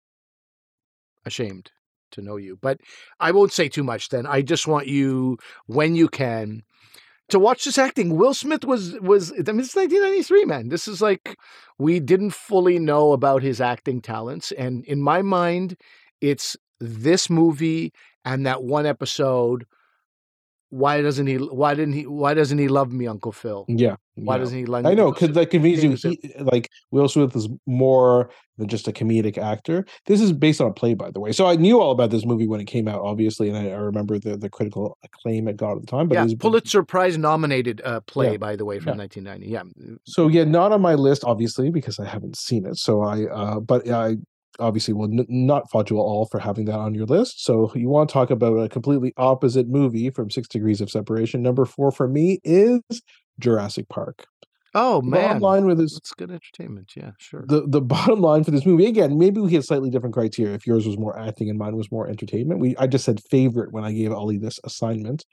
[1.25, 1.71] ashamed
[2.11, 2.57] to know you.
[2.61, 2.79] But
[3.19, 4.25] I won't say too much then.
[4.25, 6.63] I just want you, when you can,
[7.29, 8.15] to watch this acting.
[8.15, 10.69] Will Smith was was I mean it's 1993, man.
[10.69, 11.37] This is like
[11.77, 15.77] we didn't fully know about his acting talents, and in my mind,
[16.21, 17.91] it's this movie
[18.23, 19.65] and that one episode
[20.69, 24.35] why doesn't he why didn't he why doesn't he love me uncle phil yeah why
[24.35, 24.39] yeah.
[24.39, 28.29] doesn't he love i know because that convenience you he, like will smith is more
[28.57, 31.45] than just a comedic actor this is based on a play by the way so
[31.45, 34.19] i knew all about this movie when it came out obviously and i, I remember
[34.19, 37.17] the, the critical acclaim it got at the time but yeah, it was pulitzer prize
[37.17, 38.37] nominated uh, play yeah.
[38.37, 39.03] by the way from yeah.
[39.03, 43.01] 1990 yeah so yeah not on my list obviously because i haven't seen it so
[43.01, 44.17] i uh but i
[44.59, 47.43] obviously will n- not fault you at all for having that on your list.
[47.43, 51.41] So you want to talk about a completely opposite movie from Six Degrees of Separation.
[51.41, 52.81] Number four for me is
[53.39, 54.25] Jurassic Park.
[54.73, 55.21] Oh the man!
[55.21, 56.91] Bottom line with this, it's good entertainment.
[56.95, 57.45] Yeah, sure.
[57.47, 60.53] The the bottom line for this movie again, maybe we had slightly different criteria.
[60.53, 63.71] If yours was more acting and mine was more entertainment, we I just said favorite
[63.71, 65.25] when I gave Ali this assignment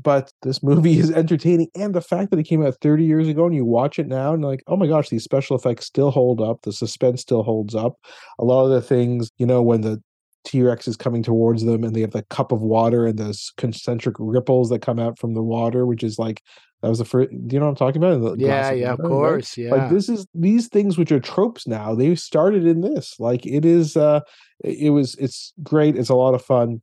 [0.00, 3.46] but this movie is entertaining and the fact that it came out 30 years ago
[3.46, 6.40] and you watch it now and like oh my gosh these special effects still hold
[6.40, 7.96] up the suspense still holds up.
[8.38, 10.02] A lot of the things you know when the
[10.44, 14.14] t-rex is coming towards them and they have the cup of water and those concentric
[14.18, 16.42] ripples that come out from the water which is like
[16.80, 18.38] that was the first do you know what i'm talking about?
[18.38, 19.64] Yeah yeah water, of course right?
[19.64, 19.74] yeah.
[19.74, 23.64] like this is these things which are tropes now they started in this like it
[23.64, 24.20] is uh
[24.64, 26.80] it was it's great it's a lot of fun.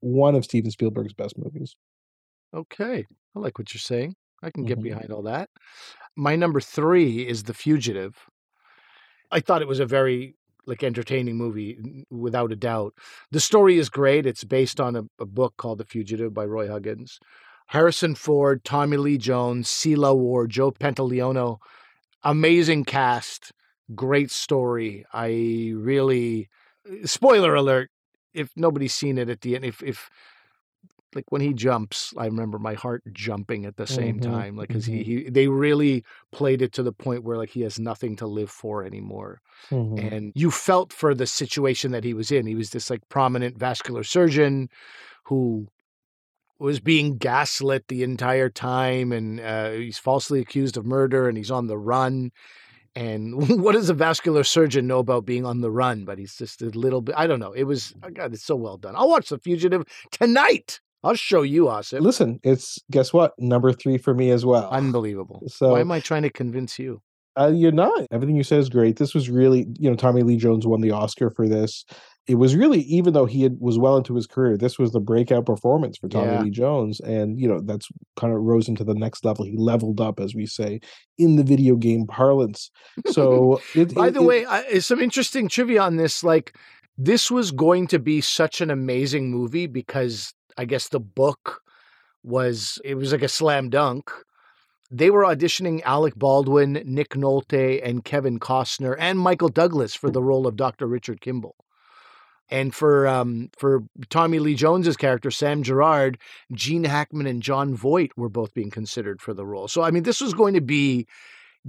[0.00, 1.74] One of steven spielberg's best movies
[2.54, 3.04] Okay.
[3.34, 4.14] I like what you're saying.
[4.42, 4.84] I can get mm-hmm.
[4.84, 5.50] behind all that.
[6.16, 8.16] My number three is The Fugitive.
[9.30, 12.94] I thought it was a very like entertaining movie without a doubt.
[13.30, 14.26] The story is great.
[14.26, 17.20] It's based on a, a book called The Fugitive by Roy Huggins.
[17.68, 21.58] Harrison Ford, Tommy Lee Jones, Sela Ward, Joe Pantoliano.
[22.22, 23.52] Amazing cast.
[23.94, 25.04] Great story.
[25.12, 26.48] I really
[27.04, 27.90] spoiler alert
[28.34, 30.08] if nobody's seen it at the end if if
[31.16, 34.68] like when he jumps, I remember my heart jumping at the same mm-hmm, time, like
[34.68, 34.96] because mm-hmm.
[34.98, 38.26] he, he they really played it to the point where like he has nothing to
[38.26, 39.98] live for anymore, mm-hmm.
[39.98, 42.46] and you felt for the situation that he was in.
[42.46, 44.68] He was this like prominent vascular surgeon
[45.24, 45.66] who
[46.58, 51.50] was being gaslit the entire time, and uh, he's falsely accused of murder, and he's
[51.50, 52.30] on the run.
[52.94, 56.04] And what does a vascular surgeon know about being on the run?
[56.04, 57.14] But he's just a little bit.
[57.16, 57.52] I don't know.
[57.52, 58.34] It was oh God.
[58.34, 58.94] It's so well done.
[58.96, 60.80] I'll watch The Fugitive tonight.
[61.02, 62.02] I'll show you, Austin.
[62.02, 63.32] Listen, it's guess what?
[63.38, 64.68] Number three for me as well.
[64.70, 65.42] Unbelievable.
[65.56, 67.00] So why am I trying to convince you?
[67.38, 68.06] Uh, you're not.
[68.10, 68.96] Everything you said is great.
[68.96, 71.84] This was really, you know, Tommy Lee Jones won the Oscar for this.
[72.26, 75.00] It was really, even though he had, was well into his career, this was the
[75.00, 76.42] breakout performance for Tommy yeah.
[76.42, 79.44] Lee Jones, and you know that's kind of rose into the next level.
[79.44, 80.80] He leveled up, as we say,
[81.18, 82.70] in the video game parlance.
[83.06, 86.24] So, it, by it, the it, way, I, some interesting trivia on this.
[86.24, 86.56] Like,
[86.98, 91.62] this was going to be such an amazing movie because I guess the book
[92.22, 94.10] was it was like a slam dunk.
[94.90, 100.22] they were auditioning Alec Baldwin, Nick Nolte, and Kevin Costner, and Michael Douglas for the
[100.22, 100.86] role of Dr.
[100.86, 101.56] Richard Kimball.
[102.48, 106.18] And for um, for Tommy Lee Jones's character Sam Gerard,
[106.52, 109.66] Gene Hackman and Jon Voight were both being considered for the role.
[109.66, 111.06] So I mean, this was going to be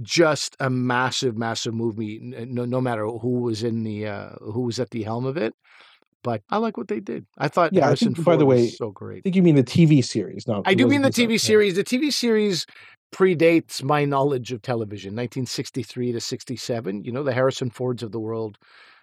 [0.00, 2.20] just a massive, massive movie.
[2.22, 5.54] No, no matter who was in the uh, who was at the helm of it.
[6.24, 7.26] But I like what they did.
[7.38, 9.18] I thought Yeah, I Harrison think, by the way, was so great.
[9.18, 10.46] I think you mean the TV series.
[10.48, 11.10] No, I do mean the.
[11.10, 11.76] TV series.
[11.76, 12.66] The TV series
[13.14, 17.04] predates my knowledge of television, 1963 to 67.
[17.04, 18.58] You know, the Harrison Fords of the world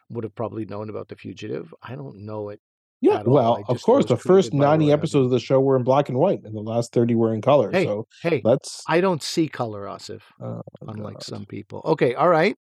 [0.09, 1.73] would have probably known about The Fugitive.
[1.81, 2.59] I don't know it.
[3.01, 6.17] Yeah, well, of course, the first 90 episodes of the show were in black and
[6.17, 7.71] white, and the last 30 were in color.
[7.71, 8.83] Hey, so Hey, let's.
[8.87, 11.23] I don't see color, Asif, Oh, unlike God.
[11.23, 11.81] some people.
[11.85, 12.55] Okay, all right.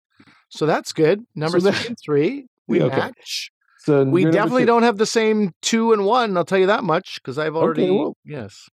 [0.50, 1.22] So that's good.
[1.36, 2.98] Number So three that- and three, we Yeah, okay.
[2.98, 3.52] match.
[3.84, 6.38] So We definitely don't have the same two and one.
[6.38, 7.90] I'll tell you that much because I've already.
[7.92, 8.70] well, yes,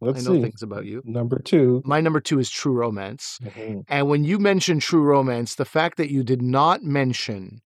[0.00, 0.42] Let's I know see.
[0.42, 1.02] things about you.
[1.04, 1.82] Number two.
[1.84, 3.38] My number two is True Romance.
[3.44, 3.84] Mhm.
[3.88, 7.60] And when you mentioned True Romance, the fact that you did not mention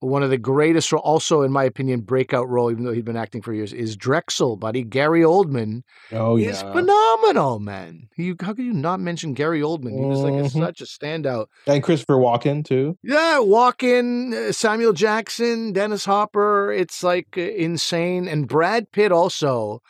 [0.00, 3.40] one of the greatest, also in my opinion, breakout role, even though he'd been acting
[3.42, 4.82] for years, is Drexel, buddy.
[4.82, 8.08] Gary Oldman Oh is yeah, phenomenal, man.
[8.16, 9.98] You, how could you not mention Gary Oldman?
[9.98, 10.60] He was like a, Mhm.
[10.60, 11.46] such a standout.
[11.66, 12.98] and Christopher Walken too.
[13.02, 16.70] Yeah, Walken, uh, Samuel Jackson, Dennis Hopper.
[16.72, 18.28] It's like uh, insane.
[18.28, 19.80] And Brad Pitt also.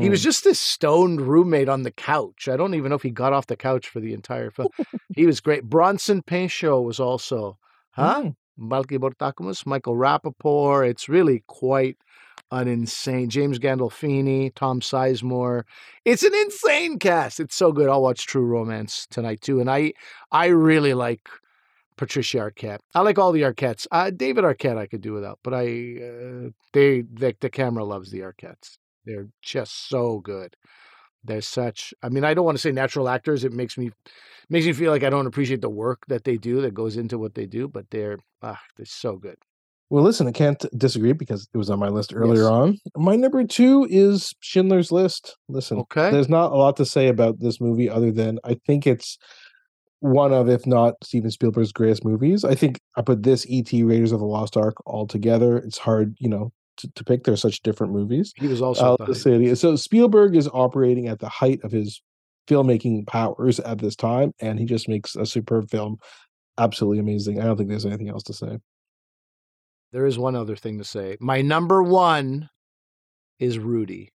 [0.00, 0.24] He was Mhm.
[0.24, 2.48] just this stoned roommate on the couch.
[2.48, 4.68] I don't even know if he got off the couch for the entire film.
[5.14, 5.64] he was great.
[5.64, 7.58] Bronson Pinchot was also,
[7.92, 8.22] huh?
[8.22, 8.34] Mm.
[8.58, 10.88] Malky Bortakumas, Michael Rapaport.
[10.88, 11.96] It's really quite
[12.50, 13.30] an insane.
[13.30, 15.62] James Gandolfini, Tom Sizemore.
[16.04, 17.40] It's an insane cast.
[17.40, 17.88] It's so good.
[17.88, 19.60] I'll watch True Romance tonight too.
[19.60, 19.94] And I,
[20.30, 21.28] I really like
[21.96, 22.80] Patricia Arquette.
[22.94, 23.86] I like all the Arquettes.
[23.90, 28.10] Uh, David Arquette I could do without, but I, uh, they, the, the camera loves
[28.10, 28.78] the Arquettes.
[29.04, 30.56] They're just so good.
[31.24, 31.94] They're such.
[32.02, 33.44] I mean, I don't want to say natural actors.
[33.44, 33.90] It makes me
[34.50, 37.18] makes me feel like I don't appreciate the work that they do that goes into
[37.18, 37.68] what they do.
[37.68, 39.36] But they're ah, they're so good.
[39.90, 42.50] Well, listen, I can't disagree because it was on my list earlier Yes.
[42.50, 42.78] on.
[42.96, 45.36] My number two is Schindler's List.
[45.50, 46.10] Listen, Okay.
[46.10, 49.18] there's not a lot to say about this movie other than I think it's
[50.00, 52.42] one of, if not Steven Spielberg's greatest movies.
[52.42, 53.82] I think I put this E.T.
[53.82, 55.58] Raiders of the Lost Ark all together.
[55.58, 57.24] It's hard, you know, to, to pick.
[57.24, 58.32] They're such different movies.
[58.36, 59.32] He was also I'll the just height.
[59.32, 59.60] say it is.
[59.60, 62.02] So Spielberg is operating at the height of his
[62.48, 65.96] filmmaking powers at this time, and he just makes a superb film.
[66.58, 67.40] Absolutely amazing.
[67.40, 68.58] I don't think there's anything else to say.
[69.92, 71.16] There is one other thing to say.
[71.20, 72.48] My number one
[73.38, 74.12] is Rudy,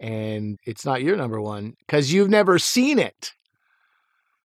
[0.00, 3.32] and it's not your number one because you've never seen it.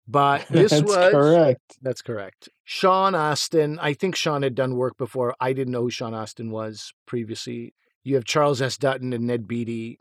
[0.10, 1.78] But this That's was correct.
[1.82, 2.50] That's correct.
[2.64, 3.78] Sean Astin.
[3.80, 5.36] I think Sean had done work before.
[5.40, 7.74] I didn't know who Sean Astin was previously.
[8.04, 8.78] You have Charles S.
[8.78, 10.00] Dutton and Ned Beatty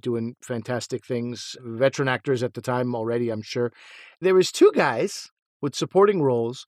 [0.00, 1.56] doing fantastic things.
[1.62, 3.72] Veteran actors at the time already, I'm sure.
[4.20, 6.64] There was two guys with supporting roles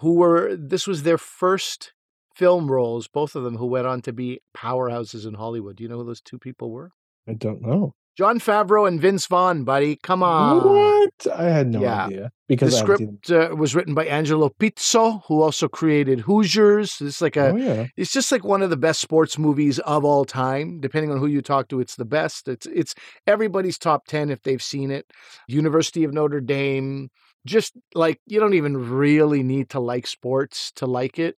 [0.00, 1.92] who were this was their first
[2.34, 5.76] film roles, both of them who went on to be powerhouses in Hollywood.
[5.76, 6.92] Do you know who those two people were?
[7.28, 7.94] I don't know.
[8.20, 9.96] Jon Favreau and Vince Vaughn, buddy.
[9.96, 10.62] Come on.
[10.62, 11.26] what?
[11.34, 12.04] I had no yeah.
[12.04, 17.00] idea The because I script uh, was written by Angelo Pizzo, who also created Hoosiers.
[17.00, 17.86] It's like a, Oh yeah.
[17.96, 20.80] it's just like one of the best sports movies of all time.
[20.80, 22.46] Depending on who you talk to, it's the best.
[22.46, 22.94] It's it's
[23.26, 25.10] everybody's top ten if they've seen it.
[25.48, 27.08] University of Notre Dame.
[27.46, 31.36] Just like you don't even really need to like sports to like it.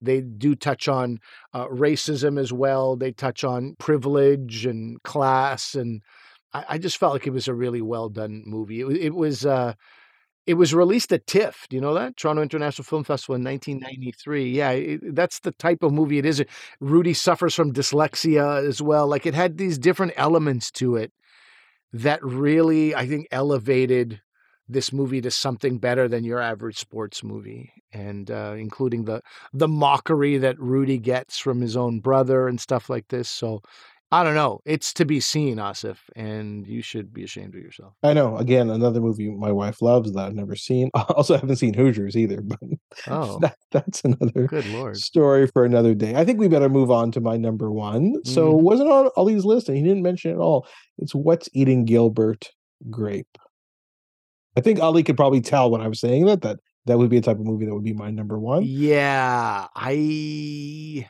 [0.00, 1.20] They do touch on
[1.52, 2.96] uh, racism as well.
[2.96, 6.02] They touch on privilege and class, and
[6.52, 8.80] I, I just felt like it was a really well done movie.
[8.80, 9.46] It, it was.
[9.46, 9.74] Uh,
[10.46, 11.66] it was released at TIFF.
[11.68, 12.16] Do you know that?
[12.16, 14.48] Toronto International Film Festival in 1993.
[14.50, 16.44] Yeah, it, that's the type of movie it is.
[16.78, 19.08] Rudy suffers from dyslexia as well.
[19.08, 21.12] Like it had these different elements to it
[21.92, 24.20] that really, I think, elevated
[24.68, 29.20] this movie to something better than your average sports movie, and uh, including the
[29.52, 33.28] the mockery that Rudy gets from his own brother and stuff like this.
[33.28, 33.60] So.
[34.12, 34.60] I don't know.
[34.64, 37.92] It's to be seen, Asif, and you should be ashamed of yourself.
[38.04, 38.36] I know.
[38.36, 40.90] Again, another movie my wife loves that I've never seen.
[40.94, 42.60] Also, I haven't seen Hoosiers either, but
[43.08, 44.96] Oh, that, that's another good lord.
[44.96, 46.14] story for another day.
[46.14, 48.14] I think we better move on to my number one.
[48.24, 48.62] So, Mhm.
[48.62, 50.68] wasn't on Ali's list, and he didn't mention it at all.
[50.98, 52.52] It's What's Eating Gilbert
[52.88, 53.36] Grape.
[54.56, 57.18] I think Ali could probably tell when I was saying that that that would be
[57.18, 58.62] a type of movie that would be my number one.
[58.64, 61.08] Yeah, I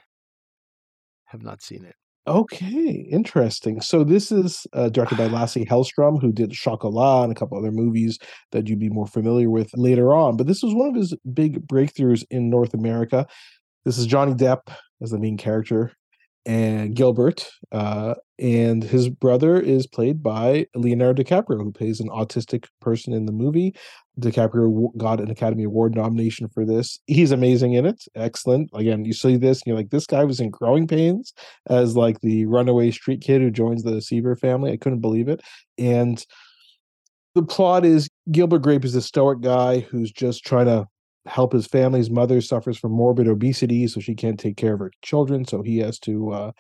[1.27, 1.95] have not seen it.
[2.29, 3.81] Okay, interesting.
[3.81, 7.71] So this is uh, directed by Lasse Hallström, who did Chocolat and a couple other
[7.71, 8.19] movies
[8.51, 10.37] that you'd be more familiar with later on.
[10.37, 13.27] But this was one of his big breakthroughs in North America.
[13.85, 14.63] This is Johnny Depp
[15.01, 15.93] as the main character,
[16.45, 22.67] and Gilbert, uh, and his brother is played by Leonardo DiCaprio, who plays an autistic
[22.81, 23.75] person in the movie.
[24.21, 26.99] DiCaprio got an Academy Award nomination for this.
[27.07, 28.05] He's amazing in it.
[28.15, 28.71] Excellent.
[28.75, 31.33] Again, you see this and you're like, this guy was in growing pains
[31.69, 34.73] as like the runaway street kid who joins the Seaver family.
[34.73, 35.41] I couldn't believe it.
[35.79, 36.25] And
[37.35, 40.87] the plot is Gilbert Grape is a stoic guy who's just trying to
[41.27, 44.93] help his family's mother suffers from morbid obesity, so she can't take care of her
[45.03, 45.45] children.
[45.45, 46.53] So he has to uh,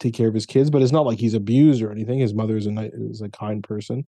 [0.00, 0.70] take care of his kids.
[0.70, 2.18] But it's not like he's abused or anything.
[2.18, 4.06] His mother is a is a kind person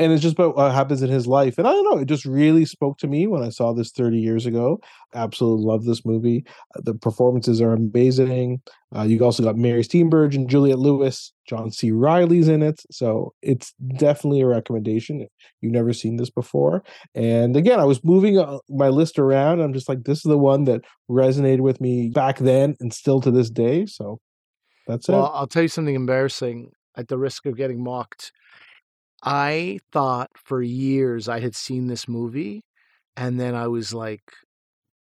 [0.00, 1.58] and it's just about what happens in his life.
[1.58, 4.18] And I don't know, it just really spoke to me when I saw this 30
[4.18, 4.80] years ago.
[5.14, 6.42] Absolutely love this movie.
[6.74, 8.62] Uh, the performances are amazing.
[8.96, 11.34] Uh, you also got Mary Steenburgen and Juliette Lewis.
[11.46, 11.90] John C.
[11.90, 12.80] Reilly's in it.
[12.90, 15.28] So it's definitely a recommendation if
[15.60, 16.82] you've never seen this before.
[17.14, 19.60] And again, I was moving uh, my list around.
[19.60, 23.20] I'm just like, this is the one that resonated with me back then and still
[23.20, 23.84] to this day.
[23.84, 24.18] So
[24.86, 25.30] that's well, it.
[25.34, 28.32] I'll tell you something embarrassing at the risk of getting mocked
[29.22, 32.64] I thought for years I had seen this movie,
[33.16, 34.22] and then I was like,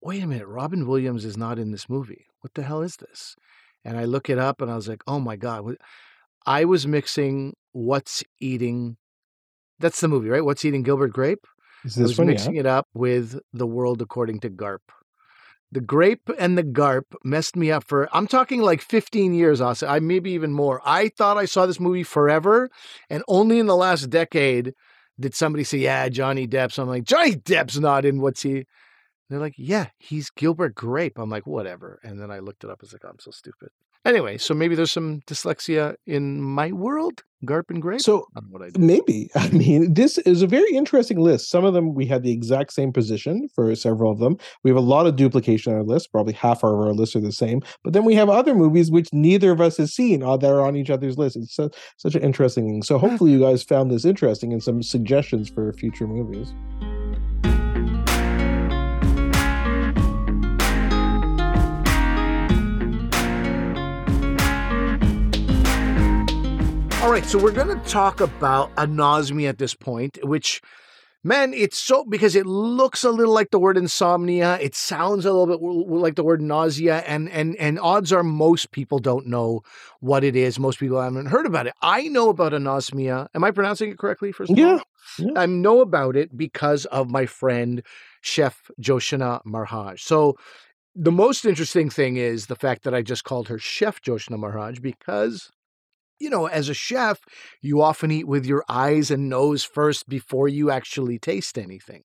[0.01, 2.25] wait a minute, Robin Williams is not in this movie.
[2.41, 3.36] What the hell is this?
[3.86, 5.77] And I look it up and I was like, oh my God.
[6.45, 8.97] I was mixing What's Eating,
[9.79, 10.43] that's the movie, right?
[10.45, 11.47] What's Eating Gilbert Grape?
[11.83, 12.27] Is I this was one?
[12.27, 12.62] mixing Yeah.
[12.62, 14.79] it up with The World According to Garp.
[15.73, 19.88] The grape and the garp messed me up for I'm talking like 15 years, Asa.
[19.88, 20.79] I maybe even more.
[20.86, 22.69] I thought I saw this movie forever,
[23.09, 24.73] and only in the last decade
[25.19, 28.65] did somebody say, "Yeah, Johnny Depp's." I'm like, Johnny Depp's not in what's he?
[29.29, 31.99] They're like, "Yeah, he's Gilbert Grape." I'm like, whatever.
[32.03, 32.79] And then I looked it up.
[32.81, 33.69] I was like, oh, I'm so stupid.
[34.06, 37.24] Anyway, so maybe there's some dyslexia in my world.
[37.46, 38.00] Garp and grape.
[38.00, 38.80] So I what I did.
[38.80, 39.30] Maybe.
[39.36, 41.50] I mean, this is a very interesting list.
[41.50, 44.38] Some of them we had the exact same position for several of them.
[44.63, 46.12] We have a lot of duplication on our list.
[46.12, 47.62] Probably half of our lists are the same.
[47.84, 50.66] But then we have other movies which neither of us has seen uh, that are
[50.66, 51.36] on each other's list.
[51.36, 52.84] It's su- such an interesting thing.
[52.84, 56.54] So hopefully you guys found this interesting and some suggestions for future movies.
[67.13, 70.63] Right, so we're going to talk about anosmia at this point, which,
[71.23, 74.58] man, it's so because it looks a little like the word insomnia.
[74.60, 78.71] It sounds a little bit like the word nausea, and and and odds are most
[78.71, 79.62] people don't know
[79.99, 80.58] what it is.
[80.58, 81.76] Most people haven't heard about it.
[81.84, 83.28] I know about anosmia.
[83.36, 84.32] Am I pronouncing it correctly?
[84.32, 84.80] First of Yeah,
[85.19, 87.84] all, I know about it because of my friend
[88.21, 90.02] Chef Joshna Maharaj.
[90.02, 90.36] So.
[90.95, 94.78] The most interesting thing is the fact that I just called her Chef Joshna Maharaj
[94.78, 95.49] because
[96.19, 97.19] you know, as a chef,
[97.62, 102.04] you often eat with your eyes and nose first before you actually taste anything.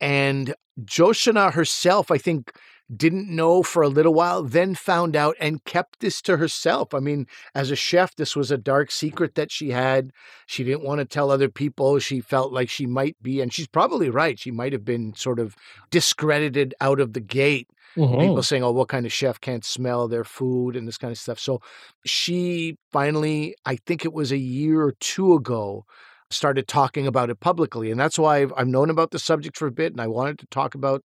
[0.00, 2.52] And Joshna herself, I think,
[2.94, 6.94] didn't know for a little while, then found out and kept this to herself.
[6.94, 10.10] I mean, as a chef, this was a dark secret that she had.
[10.46, 11.98] She didn't want to tell other people.
[11.98, 15.38] She felt like she might be, and she's probably right, she might have been sort
[15.38, 15.54] of
[15.90, 18.18] discredited out of the gate Mhm.
[18.18, 21.18] people saying, "Oh, what kind of chef can't smell their food and this kind of
[21.18, 21.60] stuff." So
[22.06, 25.84] she finally, I think it was a year or two ago,
[26.30, 29.66] started talking about it publicly, and that's why I've, I've known about the subject for
[29.68, 31.02] a bit, and I wanted to talk about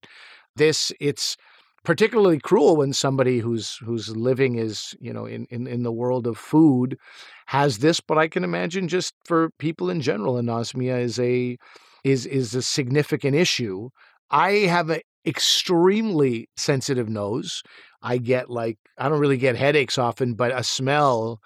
[0.56, 0.91] this.
[0.99, 1.36] It's
[1.84, 6.25] particularly cruel when somebody who's whose living is you know in, in in the world
[6.27, 6.97] of food
[7.47, 11.58] has this but i can imagine just for people in general anosmia is a
[12.06, 13.89] is is a significant issue
[14.32, 17.63] i have an extremely sensitive nose.
[18.01, 21.39] I get like i don't really get headaches often but a smell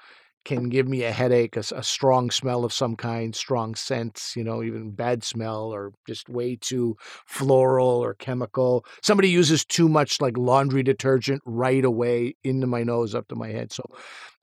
[0.46, 4.64] can give me a headache A strong smell of some kind strong scents you know
[4.64, 6.96] even bad smell or just way too
[7.28, 8.86] floral or chemical.
[9.04, 13.50] Somebody uses too much like laundry detergent right away into my nose up to my
[13.50, 13.84] head so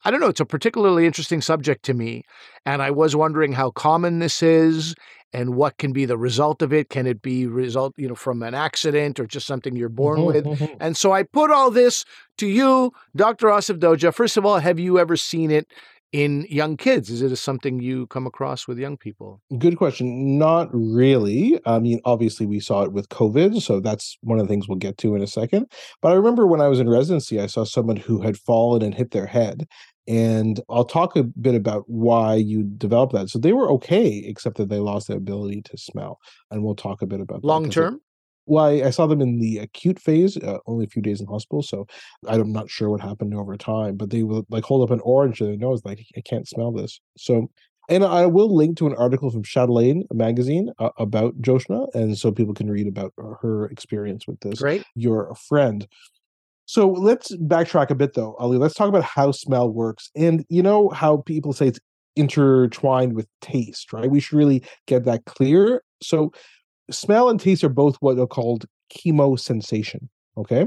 [0.05, 2.23] i don't know it's a particularly interesting subject to me
[2.67, 4.95] and i was wondering how common this is
[5.33, 8.43] and what can be the result of it can it be result you know from
[8.43, 10.77] an accident or just something you're born Mhm, with mhm.
[10.81, 12.05] and so I put all this
[12.39, 13.47] to you, Dr.
[13.49, 14.13] Asif Doja.
[14.15, 15.67] First of all, have you ever seen it
[16.13, 17.11] in young kids?
[17.11, 19.41] Is it something you come across with young people?
[19.59, 20.39] Good question.
[20.39, 21.61] Not really.
[21.67, 24.79] I mean, obviously, we saw it with COVID, so that's one of the things we'll
[24.79, 25.67] get to in a second.
[26.03, 28.95] But I remember when I was in residency, I saw someone who had fallen and
[28.95, 29.67] hit their head.
[30.07, 33.31] And I'll talk a bit about why you develop that.
[33.31, 36.21] So they were okay, except that they lost their ability to smell.
[36.51, 38.01] And we'll talk a bit about that, Long term?
[38.47, 41.27] Well, I, I saw them in the acute phase, uh, only a few days in
[41.27, 41.87] hospital, so
[42.29, 43.97] I'm not sure what happened over time.
[43.97, 46.71] But they would like hold up an orange to their nose, like I can't smell
[46.71, 47.01] this.
[47.17, 47.51] So,
[47.89, 52.31] and I will link to an article from Chatelaine magazine uh, about Joshna, and so
[52.31, 54.61] people can read about her experience with this.
[54.61, 54.85] Great.
[54.95, 55.87] Your friend.
[56.67, 58.59] So let's backtrack a bit though, Ali.
[58.59, 60.11] Let's talk about how smell works.
[60.17, 61.81] And you know how people say it's
[62.17, 64.11] intertwined with taste, right?
[64.11, 65.83] We should really get that clear.
[66.03, 66.33] So
[66.91, 70.09] smell and taste are both what are called chemosensation.
[70.37, 70.67] Okay.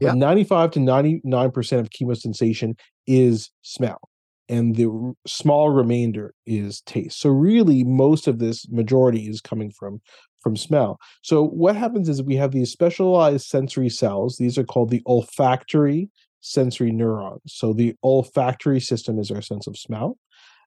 [0.00, 0.12] Yeah.
[0.12, 4.00] 95 to 99% of chemosensation is smell
[4.48, 7.18] and the small remainder is taste.
[7.20, 10.00] So really most of this majority is coming from
[10.46, 11.00] from smell.
[11.22, 14.36] So what happens is we have these specialized sensory cells.
[14.36, 16.08] These are called the olfactory
[16.40, 17.40] sensory neurons.
[17.46, 20.18] So the olfactory system is our sense of smell.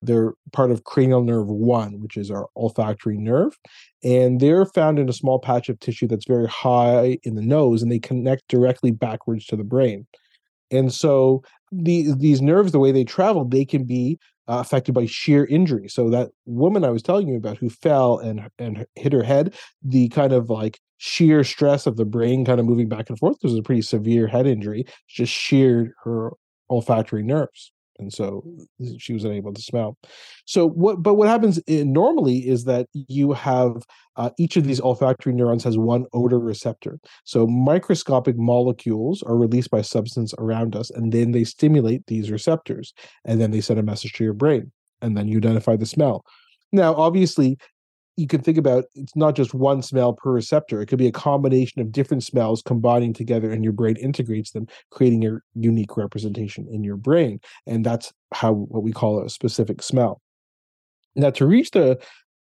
[0.01, 3.57] They're part of cranial nerve 1, which is our olfactory nerve.
[4.03, 7.81] And they're found in a small patch of tissue that's very high in the nose,
[7.81, 10.05] and they connect directly backwards to the brain.
[10.71, 14.19] And so the, these nerves, the way they travel, they can be
[14.49, 15.87] uh, affected by sheer injury.
[15.87, 19.55] So that woman I was telling you about who fell and and hit her head,
[19.83, 23.37] the kind of like sheer stress of the brain kind of moving back and forth
[23.43, 24.85] was a pretty severe head injury.
[25.07, 26.31] Just sheared her
[26.69, 28.43] olfactory nerves and so
[28.97, 29.97] she was unable to smell.
[30.45, 31.03] So what?
[31.03, 33.83] But what happens in, normally is that you have
[34.15, 36.99] uh, each of these olfactory neurons has one odor receptor.
[37.23, 42.93] So microscopic molecules are released by substance around us, and then they stimulate these receptors,
[43.25, 44.71] and then they send a message to your brain,
[45.01, 46.25] and then you identify the smell.
[46.71, 47.57] Now, obviously,
[48.19, 50.81] you can think about it's not just one smell per receptor.
[50.81, 54.67] It could be a combination of different smells combining together, and your brain integrates them,
[54.91, 57.39] creating a unique representation in your brain.
[57.65, 60.21] And that's how what we call a specific smell.
[61.15, 61.97] Now, to reach the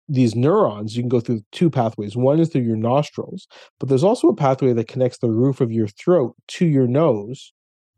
[0.07, 2.15] these neurons, you can go through two pathways.
[2.15, 3.47] One is through your nostrils,
[3.79, 7.51] but there's also a pathway that connects the roof of your throat to your nose.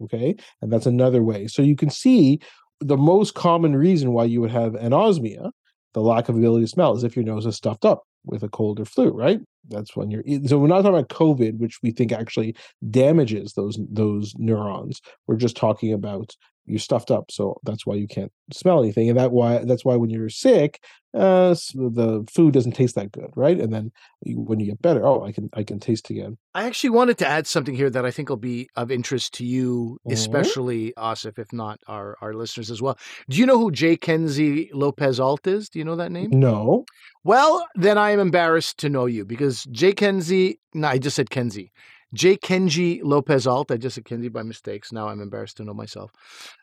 [0.04, 0.36] Okay.
[0.62, 1.48] And that's another way.
[1.48, 2.40] So you can see
[2.80, 5.52] the most common reason why you would have anosmia
[5.98, 8.50] the lack of ability to smell is if your nose is stuffed up with a
[8.50, 9.40] cold or flu, right?
[9.68, 12.56] That's when you're so we're not talking about COVID, which we think actually
[12.92, 15.02] damages those those neurons.
[15.26, 16.36] We're just talking about
[16.68, 19.96] you're stuffed up, so that's why you can't smell anything, and that why that's why
[19.96, 20.82] when you're sick,
[21.14, 23.60] uh, the food doesn't taste that good, right?
[23.60, 23.92] And then
[24.24, 26.38] you, when you get better, oh, I can I can taste again.
[26.54, 29.46] I actually wanted to add something here that I think will be of interest to
[29.46, 30.14] you, Mhm.
[30.14, 32.98] especially Asif, if not our our listeners as well.
[33.30, 33.96] Do you know who J.
[33.98, 35.70] Kenzie Lopez Alt is?
[35.70, 36.30] Do you know that name?
[36.32, 36.86] No,
[37.24, 39.92] Well, then I am embarrassed to know you because J.
[39.94, 41.72] Kenzie, no, I just said Kenzie.
[42.14, 42.38] J.
[42.38, 43.72] Kenji Lopez Alt.
[43.72, 44.92] I just said Kenji by mistakes.
[44.92, 46.12] Now I'm embarrassed to know myself.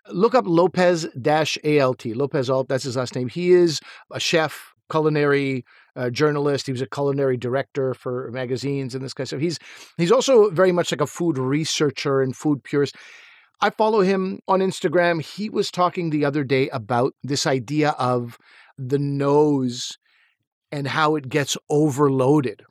[0.09, 2.07] Look up Lopez ALT.
[2.07, 3.29] Lopez Alt, that's his last name.
[3.29, 3.81] He is
[4.11, 5.65] a chef, culinary
[5.97, 6.67] uh, journalist.
[6.67, 9.41] He was a culinary director for magazines and this kind of stuff.
[9.41, 9.59] He's
[9.99, 12.97] he's also very much like a food researcher and food purist.
[13.61, 15.23] I follow him on Instagram.
[15.23, 18.39] He was talking the other day about this idea of
[18.77, 19.97] the nose
[20.73, 22.63] and how it gets overloaded.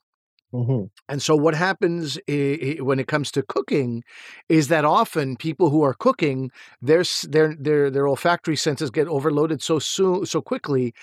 [0.54, 0.89] Mhm.
[1.10, 4.04] And so, what happens i- i- when it comes to cooking
[4.49, 6.51] is that often people who are cooking,
[6.82, 10.93] their their their their olfactory senses get overloaded so soon, so quickly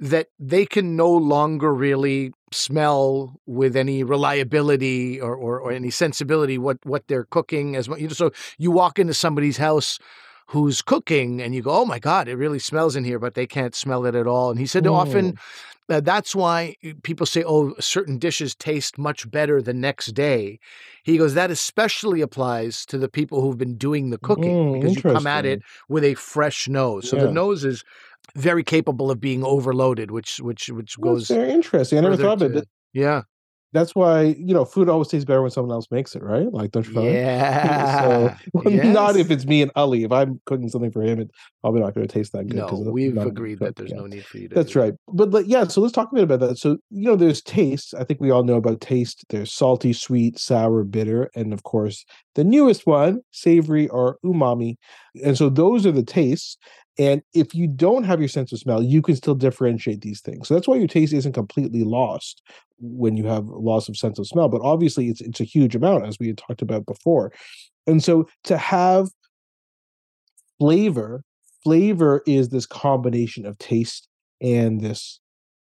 [0.00, 6.58] that they can no longer really smell with any reliability or, or, or any sensibility
[6.58, 8.00] what what they're cooking as much.
[8.00, 9.98] You know, so you walk into somebody's house
[10.48, 13.46] who's cooking and you go, oh my god, it really smells in here, but they
[13.46, 14.50] can't smell it at all.
[14.50, 15.34] And he said often
[15.88, 20.58] uh, that's why people say, oh, certain dishes taste much better the next day.
[21.04, 24.96] He goes, that especially applies to the people who've been doing the cooking Mm, because
[24.96, 27.06] you come at it with a fresh nose.
[27.06, 27.26] So Yeah.
[27.26, 27.84] the nose is
[28.34, 31.98] very capable of being overloaded, which which which Well, goes very interesting.
[31.98, 32.68] I never thought of it.
[32.92, 33.22] yeah,
[33.76, 36.50] That's why you know food always tastes better when someone else makes it, right?
[36.50, 37.06] Like, don't you find?
[37.12, 38.02] yeah.
[38.02, 40.04] so well, not if it's me and Ali.
[40.04, 42.56] If I'm cooking something for him, it's probably not going to taste that good.
[42.56, 44.54] no, we've agreed that there's no need for you to.
[44.54, 44.80] That's that.
[44.80, 44.94] right.
[45.08, 46.58] But like, yeah, so let's talk a bit about that.
[46.58, 47.94] So, you know, there's taste.
[47.98, 49.24] I think we all know about taste.
[49.28, 52.04] There's salty, sweet, sour, bitter, and of course,
[52.36, 54.76] the newest one, savory or umami.
[55.24, 56.56] And so those are the tastes.
[56.98, 60.46] And if you don't have your sense of smell, you can still differentiate these things.
[60.46, 62.42] So that's why your taste isn't completely lost
[62.78, 64.48] when you have loss of sense of smell.
[64.48, 67.32] But obviously, it's it's a huge amount, as we had talked about before.
[67.86, 69.08] And so to have
[70.58, 71.22] flavor,
[71.64, 74.08] flavor is this combination of taste
[74.40, 75.20] and this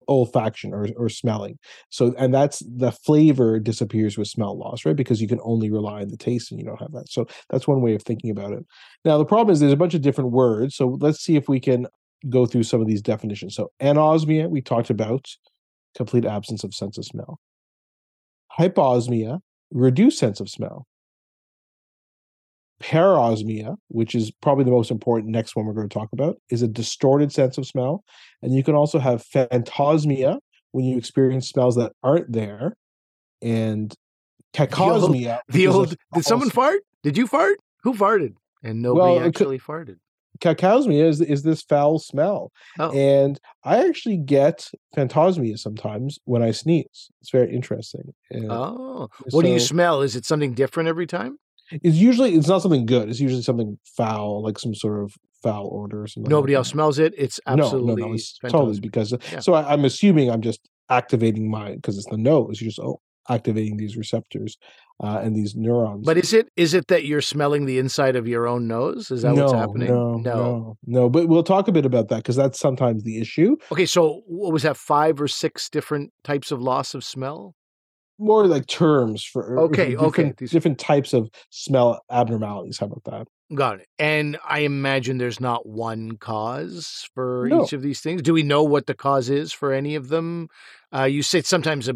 [0.09, 1.59] olfaction or, or smelling.
[1.90, 4.96] So, and that's the flavor disappears with smell loss, right?
[4.96, 7.09] Because you can only rely on the taste and you don't have that.
[7.11, 8.64] So, that's one way of thinking about it.
[9.04, 10.76] Now, the problem is there's a bunch of different words.
[10.76, 11.86] So, let's see if we can
[12.28, 13.54] go through some of these definitions.
[13.54, 15.26] So, anosmia, we talked about
[15.96, 17.38] complete absence of sense of smell.
[18.59, 19.40] Hyposmia,
[19.70, 20.86] reduced sense of smell.
[22.82, 26.62] Parosmia, which is probably the most important next one we're going to talk about, is
[26.62, 28.04] a distorted sense of smell.
[28.42, 30.38] And you can also have phantosmia
[30.72, 32.76] when you experience smells that aren't there.
[33.42, 33.94] And
[34.54, 35.40] cacosmia.
[35.48, 35.96] The is a old.
[36.14, 36.80] Did someone fart?
[37.02, 37.58] Did you fart?
[37.84, 38.34] Who farted?
[38.62, 39.96] And nobody Well, actually farted.
[40.40, 42.90] cacosmia is is this foul smell, Oh.
[42.92, 47.10] and I actually get phantosmia sometimes when I sneeze.
[47.20, 48.12] It's very interesting.
[48.30, 50.02] And Oh, what do you smell?
[50.02, 51.38] Is it something different every time?
[51.70, 53.08] It's usually it's not something good.
[53.08, 56.30] It's usually something foul, like some sort of foul odor or something.
[56.30, 57.14] Nobody like else smells it.
[57.16, 58.14] It's absolutely no, no, no.
[58.14, 59.40] It's totally because Yeah.
[59.40, 60.60] so I, I'm assuming I'm just
[60.90, 62.60] activating my because it's the nose.
[62.60, 64.56] You're just oh, activating these receptors
[65.02, 66.04] uh, and these neurons.
[66.04, 69.10] But is it is it that you're smelling the inside of your own nose?
[69.10, 69.88] Is that no, what's happening?
[69.88, 71.08] No, no, no.
[71.08, 73.56] But we'll talk a bit about that because that's sometimes the issue.
[73.70, 74.76] Okay, so what was that?
[74.76, 77.54] Five or six different types of loss of smell?
[78.18, 82.78] More like terms for Okay, for okay, different, these- different types of smell abnormalities.
[82.78, 83.28] How about that?
[83.54, 83.86] Got it.
[83.98, 87.64] And I imagine there's not one cause for No.
[87.64, 88.20] each of these things.
[88.20, 90.48] Do we know what the cause is for any of them?
[90.94, 91.94] Uh, you said sometimes a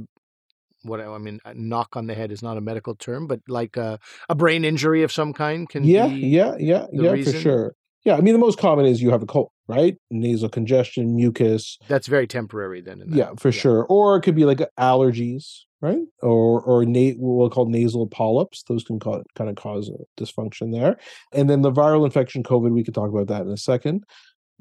[0.84, 3.76] what I mean, a knock on the head is not a medical term, but like
[3.76, 6.26] a, a brain injury of some kind can Yeah, be.
[6.26, 7.34] yeah, yeah, yeah, reason?
[7.34, 7.74] for sure.
[8.04, 9.96] Yeah, I mean the most common is you have a cold, right?
[10.10, 13.00] Nasal congestion, mucus, That's very temporary then.
[13.00, 13.16] in that.
[13.16, 13.84] Yeah, for sure.
[13.84, 15.98] Or it could be like allergies, right?
[16.22, 18.62] Or or na- what we'll call nasal polyps.
[18.62, 20.96] Those can cause, kind of cause dysfunction there.
[21.32, 22.72] And then the viral infection, COVID.
[22.72, 24.04] We could talk about that in a second.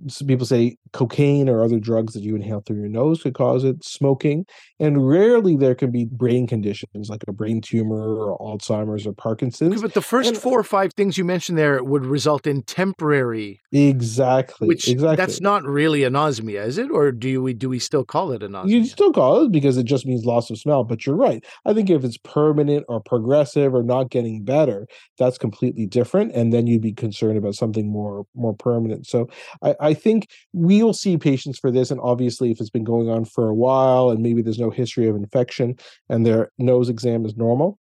[0.08, 3.64] Some people say cocaine or other drugs that you inhale through your nose could cause
[3.64, 3.84] it.
[3.84, 4.46] Smoking,
[4.80, 9.82] and rarely there can be brain conditions like a brain tumor or Alzheimer's or Parkinson's.
[9.82, 13.60] but the first And- four or five things you mentioned there would result in temporary,
[13.72, 14.68] Exactly.
[14.68, 15.16] which exactly.
[15.16, 16.90] that's not really anosmia, is it?
[16.92, 18.70] Or do we do we still call it anosmia?
[18.70, 21.44] You still call it because it just means loss of smell, but you're right.
[21.66, 24.88] I think if it's permanent or progressive or not getting better,
[25.20, 26.32] that's completely different.
[26.34, 29.06] And then you'd be concerned about something more more permanent.
[29.08, 29.28] So
[29.62, 31.92] I, I think we'll see patients for this.
[31.92, 35.08] And obviously, if it's been going on for a while and maybe there's no history
[35.08, 35.76] of infection
[36.10, 37.78] and their nose exam is normal,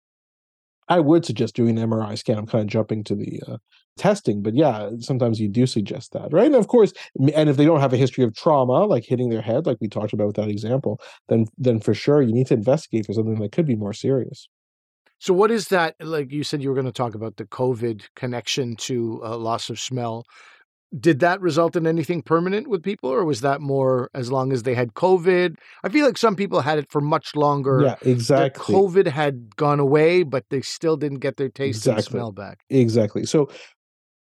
[0.89, 2.37] I would suggest doing an MRI scan.
[2.37, 3.57] I'm kind of jumping to the uh,
[3.97, 6.47] testing, but yeah, sometimes you do suggest that, right?
[6.47, 6.93] And of course,
[7.35, 9.87] and if they don't have a history of trauma, like hitting their head, like we
[9.87, 13.39] talked about with that example, then then for sure you need to investigate for something
[13.39, 14.49] that could be more serious.
[15.19, 15.95] So, what is that?
[15.99, 19.69] Like you said, you were going to talk about the COVID connection to uh, loss
[19.69, 20.23] of smell.
[20.97, 24.63] Did that result in anything permanent with people, or was that more as long as
[24.63, 25.55] they had COVID?
[25.83, 27.81] I feel like some people had it for much longer.
[27.83, 28.73] yeah, exactly.
[28.73, 32.63] COVID had gone away, but they still didn't get their taste and smell back.
[32.69, 33.25] Exactly.
[33.25, 33.51] So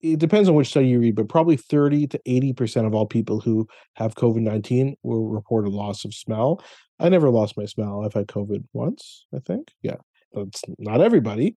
[0.00, 3.40] it depends on which study you read, but probably 30 to 80% of all people
[3.40, 6.62] who have COVID 19 will report a loss of smell.
[6.98, 8.04] I never lost my smell.
[8.04, 9.72] I've had COVID once, I think.
[9.82, 9.96] Yeah.
[10.32, 11.54] That's not everybody.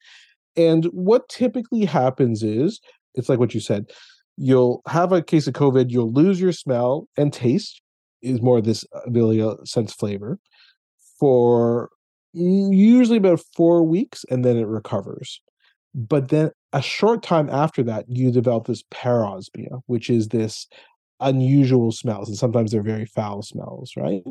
[0.55, 2.79] And what typically happens is
[3.15, 3.91] it's like what you said
[4.39, 7.81] you'll have a case of COVID, you'll lose your smell and taste,
[8.21, 10.39] is more of this uh, to sense flavor
[11.19, 11.89] for
[12.31, 15.41] usually about four weeks and then it recovers.
[15.93, 20.67] But then a short time after that, you develop this parosmia, which is this
[21.19, 22.29] unusual smells.
[22.29, 24.23] And sometimes they're very foul smells, right?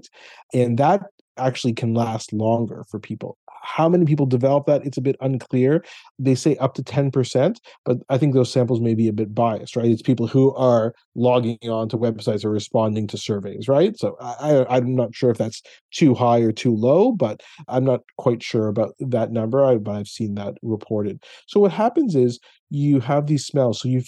[0.55, 1.03] And that
[1.37, 3.37] actually can last longer for people.
[3.63, 4.85] How many people develop that?
[4.85, 5.85] It's a bit unclear.
[6.19, 9.77] They say up to 10%, but I think those samples may be a bit biased,
[9.77, 9.91] right?
[9.91, 13.99] It's people who are logging on to websites or responding to surveys, right?
[13.99, 18.01] So I, I'm not sure if that's too high or too low, but I'm not
[18.17, 21.23] quite sure about that number, I, but I've seen that reported.
[21.47, 22.39] So what happens is
[22.71, 23.81] you have these smells.
[23.81, 24.03] So you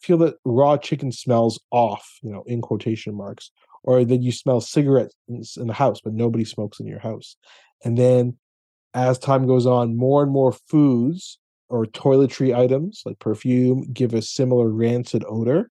[0.00, 3.50] feel that raw chicken smells off, you know, in quotation marks,
[3.82, 7.36] or that you smell cigarettes in the house, but nobody smokes in your house.
[7.84, 8.36] And then
[8.94, 11.38] as time goes on, more and more foods
[11.68, 15.70] or toiletry items like perfume give a similar rancid odor.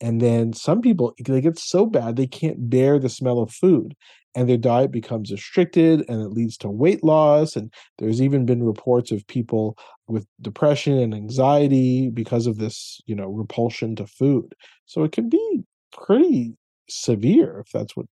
[0.00, 3.94] And then some people, they get so bad they can't bear the smell of food
[4.34, 7.54] and their diet becomes restricted and it leads to weight loss.
[7.54, 9.76] And there's even been reports of people
[10.08, 14.54] with depression and anxiety because of this, you know, repulsion to food.
[14.86, 15.62] So it can be
[15.92, 16.56] pretty
[16.88, 18.06] severe if that's what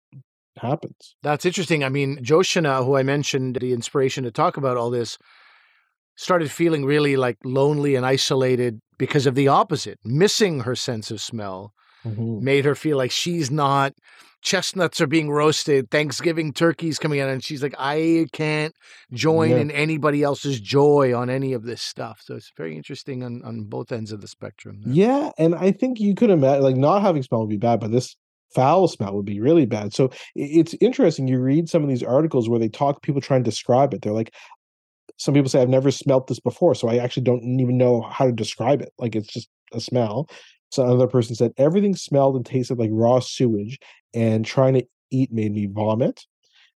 [0.58, 1.14] happens.
[1.22, 1.84] That's interesting.
[1.84, 5.18] I mean, Joshna, who I mentioned the inspiration to talk about all this,
[6.16, 9.98] started feeling really like lonely and isolated because of the opposite.
[10.04, 11.72] Missing her sense of smell
[12.04, 12.40] Mhm.
[12.42, 13.92] made her feel like she's not.
[14.40, 18.72] Chestnuts are being roasted, Thanksgiving turkey's coming out, and she's like, I can't
[19.12, 19.56] join Yeah.
[19.58, 22.20] in anybody else's joy on any of this stuff.
[22.24, 24.80] So it's very interesting on, on both ends of the spectrum.
[24.84, 24.94] there.
[24.94, 27.90] Yeah, and I think you could imagine like not having smell would be bad, but
[27.90, 28.14] this
[28.54, 29.94] foul smell would be really bad.
[29.94, 31.28] So it's interesting.
[31.28, 34.02] You read some of these articles where they talk people try and describe it.
[34.02, 34.32] They're like,
[35.16, 38.26] some people say I've never smelt this before, so I actually don't even know how
[38.26, 38.92] to describe it.
[38.98, 40.28] Like it's just a smell.
[40.70, 43.78] So another person said everything smelled and tasted like raw sewage,
[44.14, 46.24] and trying to eat made me vomit.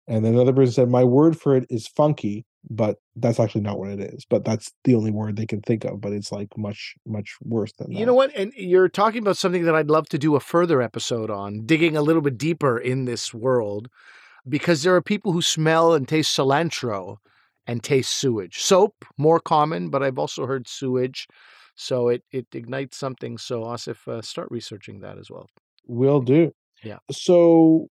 [0.07, 2.45] And then another person said my word for it is funky.
[2.69, 4.25] But that's actually not what it is.
[4.25, 6.01] But that's the only word they can think of.
[6.01, 7.99] But it's like much, much worse than that.
[7.99, 8.35] You know what?
[8.35, 11.95] And you're talking about something that I'd love to do a further episode on, digging
[11.95, 13.89] a little bit deeper in this world,
[14.47, 17.17] because there are people who smell and taste cilantro
[17.67, 18.59] and taste sewage.
[18.59, 21.27] Soap, more common, but I've also heard sewage.
[21.75, 23.37] So it, it ignites something.
[23.37, 25.47] So, Asif, uh, start researching that as well.
[25.87, 26.51] Will do.
[26.83, 26.97] Yeah.
[27.11, 27.87] So,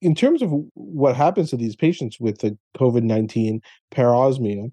[0.00, 3.60] in terms of what happens to these patients with the COVID 19
[3.92, 4.70] parosmia,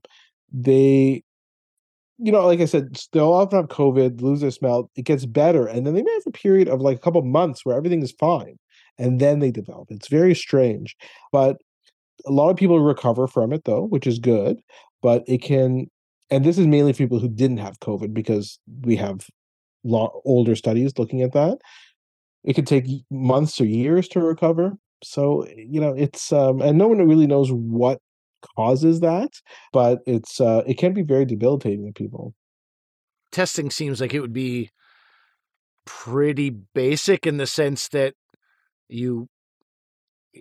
[0.52, 1.24] they,
[2.18, 5.68] you know, like I said, they'll often have COVID, lose their smell, it gets better.
[5.68, 8.12] And then they may have a period of like a couple months where everything is
[8.12, 8.58] fine.
[8.98, 9.88] And then they develop.
[9.92, 10.96] It's very strange.
[11.32, 11.58] But
[12.26, 14.62] a lot of people recover from it, though, which is good.
[15.02, 15.88] But it can,
[16.30, 19.28] and this is mainly for people who didn't have COVID because we have
[19.84, 21.58] lot older studies looking at that.
[22.44, 26.88] It could take months or years to recover so you know it's um and no
[26.88, 28.00] one really knows what
[28.56, 29.30] causes that
[29.74, 32.34] but it's uh it can be very debilitating to people
[33.32, 34.70] testing seems like it would be
[35.86, 38.14] pretty basic in the sense that
[38.88, 39.28] you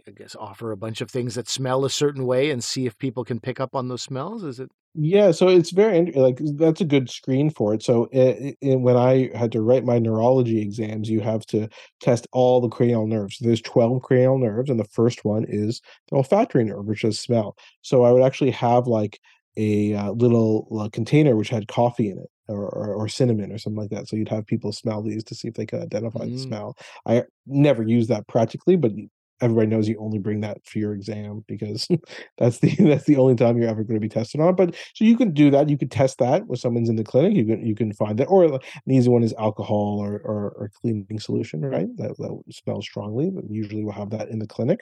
[0.09, 2.99] I guess offer a bunch of things that smell a certain way and see if
[2.99, 4.43] people can pick up on those smells.
[4.43, 4.71] Is it?
[4.97, 7.83] Yeah, so it's very like that's a good screen for it.
[7.83, 11.69] So it, it, when I had to write my neurology exams, you have to
[12.01, 13.39] test all the cranial nerves.
[13.41, 17.57] There's 12 cranial nerves, and the first one is the olfactory nerve, which is smell.
[17.83, 19.19] So I would actually have like
[19.57, 23.59] a uh, little uh, container which had coffee in it or, or, or, cinnamon or
[23.59, 24.09] something like that.
[24.09, 26.33] So you'd have people smell these to see if they could identify mm.
[26.33, 26.77] the smell.
[27.07, 28.93] I never use that practically, but
[29.41, 31.89] everybody knows you only bring that for your exam because
[32.39, 34.55] that's the that's the only time you're ever going to be tested on.
[34.55, 35.69] But so you can do that.
[35.69, 37.35] You could test that when someone's in the clinic.
[37.35, 38.27] You can you can find that.
[38.27, 41.89] Or an easy one is alcohol or or, or cleaning solution, right?
[41.97, 43.31] That that smells strongly.
[43.31, 44.81] But usually we'll have that in the clinic.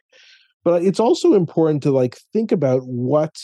[0.64, 3.36] But it's also important to like think about what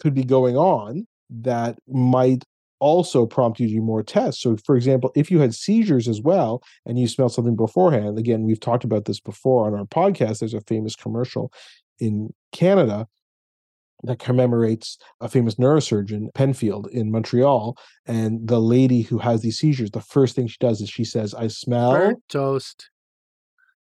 [0.00, 2.44] could be going on that might
[2.80, 4.42] also prompt you to do more tests.
[4.42, 8.42] So, for example, if you had seizures as well and you smelled something beforehand, again,
[8.44, 10.40] we've talked about this before on our podcast.
[10.40, 11.52] There's a famous commercial
[11.98, 13.06] in Canada
[14.04, 17.76] that commemorates a famous neurosurgeon, Penfield, in Montreal.
[18.06, 21.34] And the lady who has these seizures, the first thing she does is she says,
[21.34, 22.90] I smell Burnt toast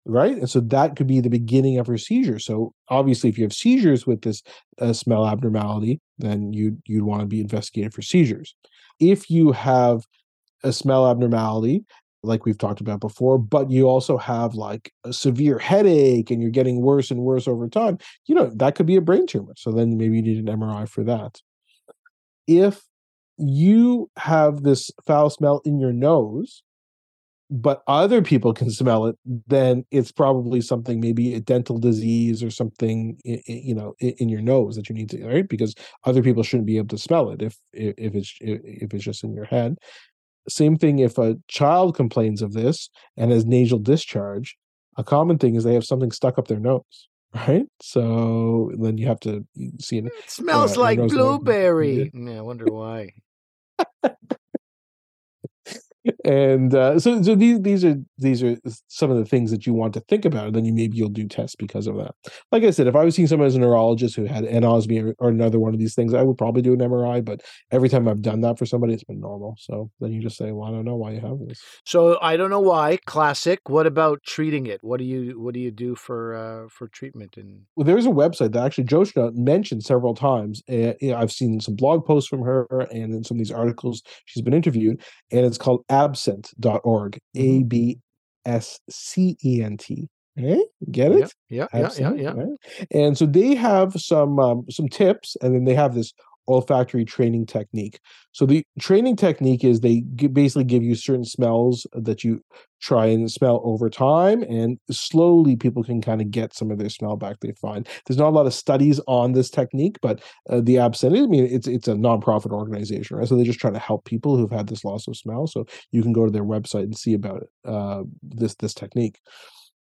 [0.09, 0.37] right?
[0.37, 2.39] And so that could be the beginning of her seizure.
[2.39, 4.43] So obviously, if you have seizures with this
[4.81, 8.57] uh, smell abnormality, then you you'd want to be investigated for seizures.
[9.01, 10.05] If you have
[10.65, 11.85] a smell abnormality,
[12.23, 16.51] like we've talked about before, but you also have like a severe headache and you're
[16.51, 19.55] getting worse and worse over time, you know, that could be a brain tumor.
[19.57, 21.41] So then maybe you need an MRI for that.
[22.47, 22.83] If
[23.37, 26.63] you have this foul smell in your nose,
[27.51, 32.51] but other people can smell it, then it's probably something, maybe a dental disease or
[32.51, 35.49] something, you know, in your nose that you need to, right?
[35.49, 35.75] Because
[36.05, 39.33] other people shouldn't be able to smell it if if it's if it's just in
[39.33, 39.77] your head.
[40.49, 44.57] Same thing if a child complains of this and has nasal discharge.
[44.97, 47.67] A common thing is they have something stuck up their nose, right?
[47.81, 49.47] So then you have to
[49.81, 50.07] see it.
[50.07, 52.11] It smells uh, like blueberry.
[52.13, 53.13] Yeah, I wonder why
[56.25, 58.57] and uh, so so these these are these are
[58.89, 61.09] some of the things that you want to think about, and then you maybe you'll
[61.09, 62.15] do tests because of that.
[62.53, 65.15] Like I said, if I was seeing someone as a neurologist who had anosmia or,
[65.19, 67.25] or another one of these things, I would probably do an MRI.
[67.25, 69.57] But every time I've done that for somebody, it's been normal.
[69.59, 72.37] So then you just say, "Well, I don't know why you have this." So I
[72.37, 72.99] don't know why.
[73.07, 73.61] Classic.
[73.69, 74.81] What about treating it?
[74.83, 77.37] What do you what do you do for uh, for treatment?
[77.37, 80.63] And well, there's a website that actually Joshna mentioned several times.
[80.71, 84.43] Uh, I've seen some blog posts from her and in some of these articles she's
[84.43, 87.69] been interviewed, and it's called abscent.org, A mm-hmm.
[87.69, 87.99] B
[88.45, 90.09] S C E N T.
[90.37, 90.65] Right?
[90.91, 91.35] Get it?
[91.49, 92.31] Yeah, yeah, yeah, yeah.
[92.31, 92.59] Right?
[92.93, 96.13] And so they have some um, some tips, and then they have this
[96.49, 98.01] olfactory training technique.
[98.33, 102.41] So the training technique is they basically give you certain smells that you
[102.81, 106.89] try and smell over time, and slowly people can kind of get some of their
[106.89, 107.41] smell back.
[107.41, 111.17] They find there's not a lot of studies on this technique, but uh, the AbScent.
[111.17, 113.29] I mean, it's it's a nonprofit organization, right?
[113.29, 115.47] So they're just trying to help people who've had this loss of smell.
[115.47, 119.19] So you can go to their website and see about uh, this this technique.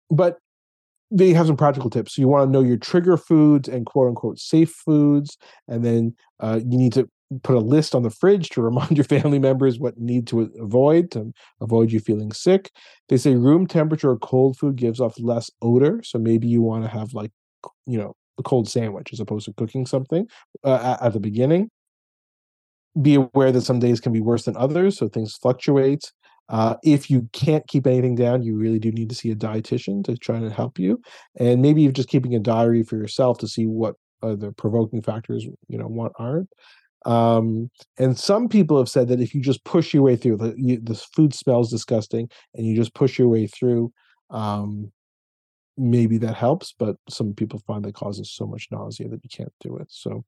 [0.10, 0.38] But
[1.12, 2.16] they have some practical tips.
[2.16, 5.38] So you want to know your trigger foods and quote unquote safe foods,
[5.68, 7.10] and then uh, you need to
[7.43, 11.12] put a list on the fridge to remind your family members what need to avoid
[11.12, 11.32] to
[11.62, 12.72] avoid you feeling sick.
[13.10, 16.84] They say room temperature or cold food gives off less odor, so maybe you want
[16.84, 17.32] to have like
[17.86, 20.28] you know a cold sandwich as opposed to cooking something
[20.64, 21.70] uh, at the beginning.
[22.99, 26.12] Be aware that some days can be worse than others, so things fluctuate.
[26.50, 30.04] Uh, if you can't keep anything down, you really do need to see a dietitian
[30.04, 31.00] to try to help you.
[31.39, 35.02] And maybe you're just keeping a diary for yourself to see what uh, the provoking
[35.02, 36.50] factors, you know, what aren't.
[37.06, 40.54] Um, and some people have said that if you just push your way through, the,
[40.58, 43.91] you, the food smells disgusting, and you just push your way through,
[44.32, 44.91] um,
[45.80, 46.73] maybe that helps.
[46.77, 49.88] But some people find that causes so much nausea that you can't do it.
[49.89, 50.25] So,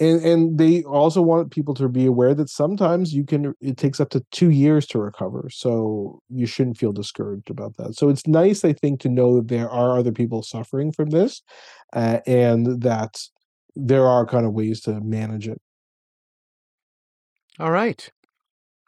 [0.00, 3.54] and and they also want people to be aware that sometimes you can.
[3.60, 7.94] It takes up to two years to recover, so you shouldn't feel discouraged about that.
[7.94, 11.42] So it's nice, I think, to know that there are other people suffering from this,
[11.92, 13.18] uh, and that
[13.76, 15.60] there are kind of ways to manage it.
[17.58, 18.10] All right.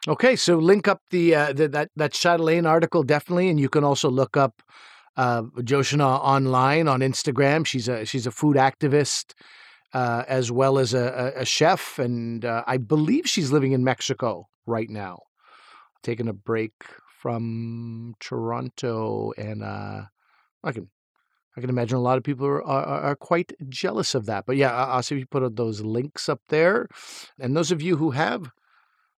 [0.07, 3.83] Okay, so link up the, uh, the that that Chatelaine article definitely, and you can
[3.83, 4.61] also look up
[5.19, 5.43] uh,
[6.03, 7.65] online on Instagram.
[7.65, 9.33] She's a she's a food activist
[9.93, 13.83] uh, as well as a, a, a chef, and uh, I believe she's living in
[13.83, 15.19] Mexico right now,
[16.03, 16.73] taking a break
[17.21, 20.03] from Toronto, and uh,
[20.63, 20.89] I can
[21.57, 24.45] I can imagine a lot of people are, are, are quite jealous of that.
[24.45, 26.87] But yeah, I'll see if you put those links up there,
[27.39, 28.51] and those of you who have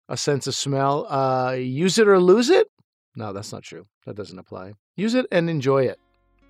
[0.10, 1.06] a sense of smell.
[1.10, 2.68] Uh, use it or lose it?
[3.16, 3.86] No, that's not true.
[4.06, 4.74] That doesn't apply.
[5.02, 5.99] Use it and enjoy it,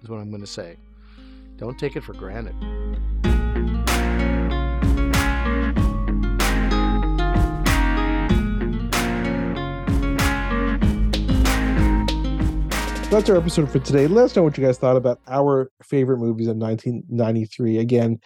[0.03, 0.75] is what I'm going to say.
[1.55, 2.53] Don't take it for granted.
[13.09, 14.07] That's our episode for today.
[14.07, 17.77] Let us know what you guys thought about our favorite movies of 1993.
[17.77, 18.19] Again,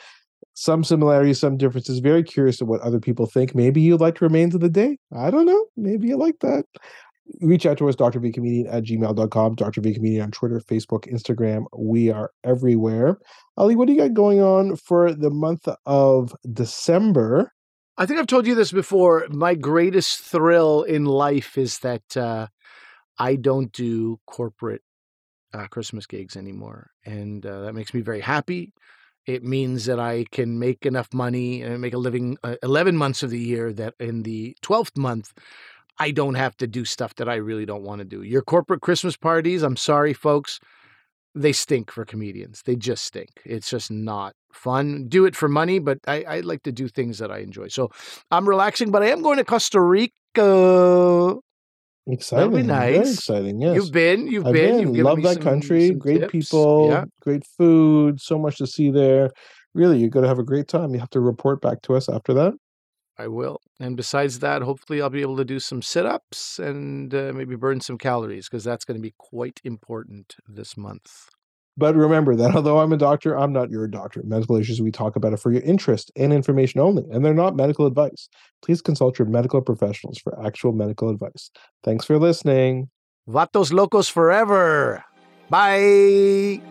[0.56, 2.00] some similarities, some differences.
[2.00, 3.54] Very curious of what other people think.
[3.54, 4.98] Maybe you liked Remains of the Day.
[5.16, 5.66] I don't know.
[5.78, 6.66] Maybe you like that.
[7.42, 8.20] Reach out to us, Dr.
[8.20, 9.82] V Comedian at gmail.com, Dr.
[9.82, 11.66] V Comedian on Twitter, Facebook, Instagram.
[11.76, 13.18] We are everywhere.
[13.58, 17.52] Ali, what do you got going on for the month of December?
[17.98, 19.26] I think I've told you this before.
[19.30, 22.48] My greatest thrill in life is that uh,
[23.18, 24.82] I don't do corporate
[25.54, 26.92] uh, Christmas gigs anymore.
[27.06, 28.74] And uh, that makes me very happy.
[29.26, 33.24] It means that I can make enough money and make a living uh, 11 months
[33.24, 35.34] of the year that in the 12th month,
[36.00, 38.22] I don't have to do stuff that I really don't want to do.
[38.22, 40.60] Your corporate Christmas parties, I'm sorry, folks,
[41.34, 42.62] they stink for comedians.
[42.66, 43.30] They just stink.
[43.46, 45.08] It's just not fun.
[45.08, 47.68] Do it for money, but I, I like to do things that I enjoy.
[47.68, 47.92] So
[48.32, 51.40] I'm relaxing, but I am going to Costa Rica
[52.08, 52.52] Exciting.
[52.52, 52.96] That'll be nice.
[52.96, 53.62] Very exciting.
[53.62, 53.76] Yes.
[53.76, 54.28] You've been.
[54.28, 54.94] You've I've been.
[54.94, 55.04] been.
[55.04, 55.88] Love that some, country.
[55.88, 56.32] Some great tips.
[56.32, 56.90] people.
[56.92, 57.06] Yeah.
[57.22, 58.22] Great food.
[58.22, 59.32] So much to see there.
[59.74, 60.94] Really, you're going to have a great time.
[60.94, 62.54] You have to report back to us after that.
[63.18, 63.62] I will.
[63.80, 67.56] And besides that, hopefully, I'll be able to do some sit ups and uh, maybe
[67.56, 71.30] burn some calories because that's going to be quite important this month.
[71.78, 74.22] But remember that although I'm a doctor, I'm not your doctor.
[74.24, 77.56] Medical issues we talk about are for your interest and information only, and they're not
[77.56, 78.30] medical advice.
[78.62, 81.52] Please consult your medical professionals for actual medical advice.
[81.84, 82.90] Thanks for listening.
[83.28, 85.04] Vatos locos forever.
[85.50, 86.62] Bye.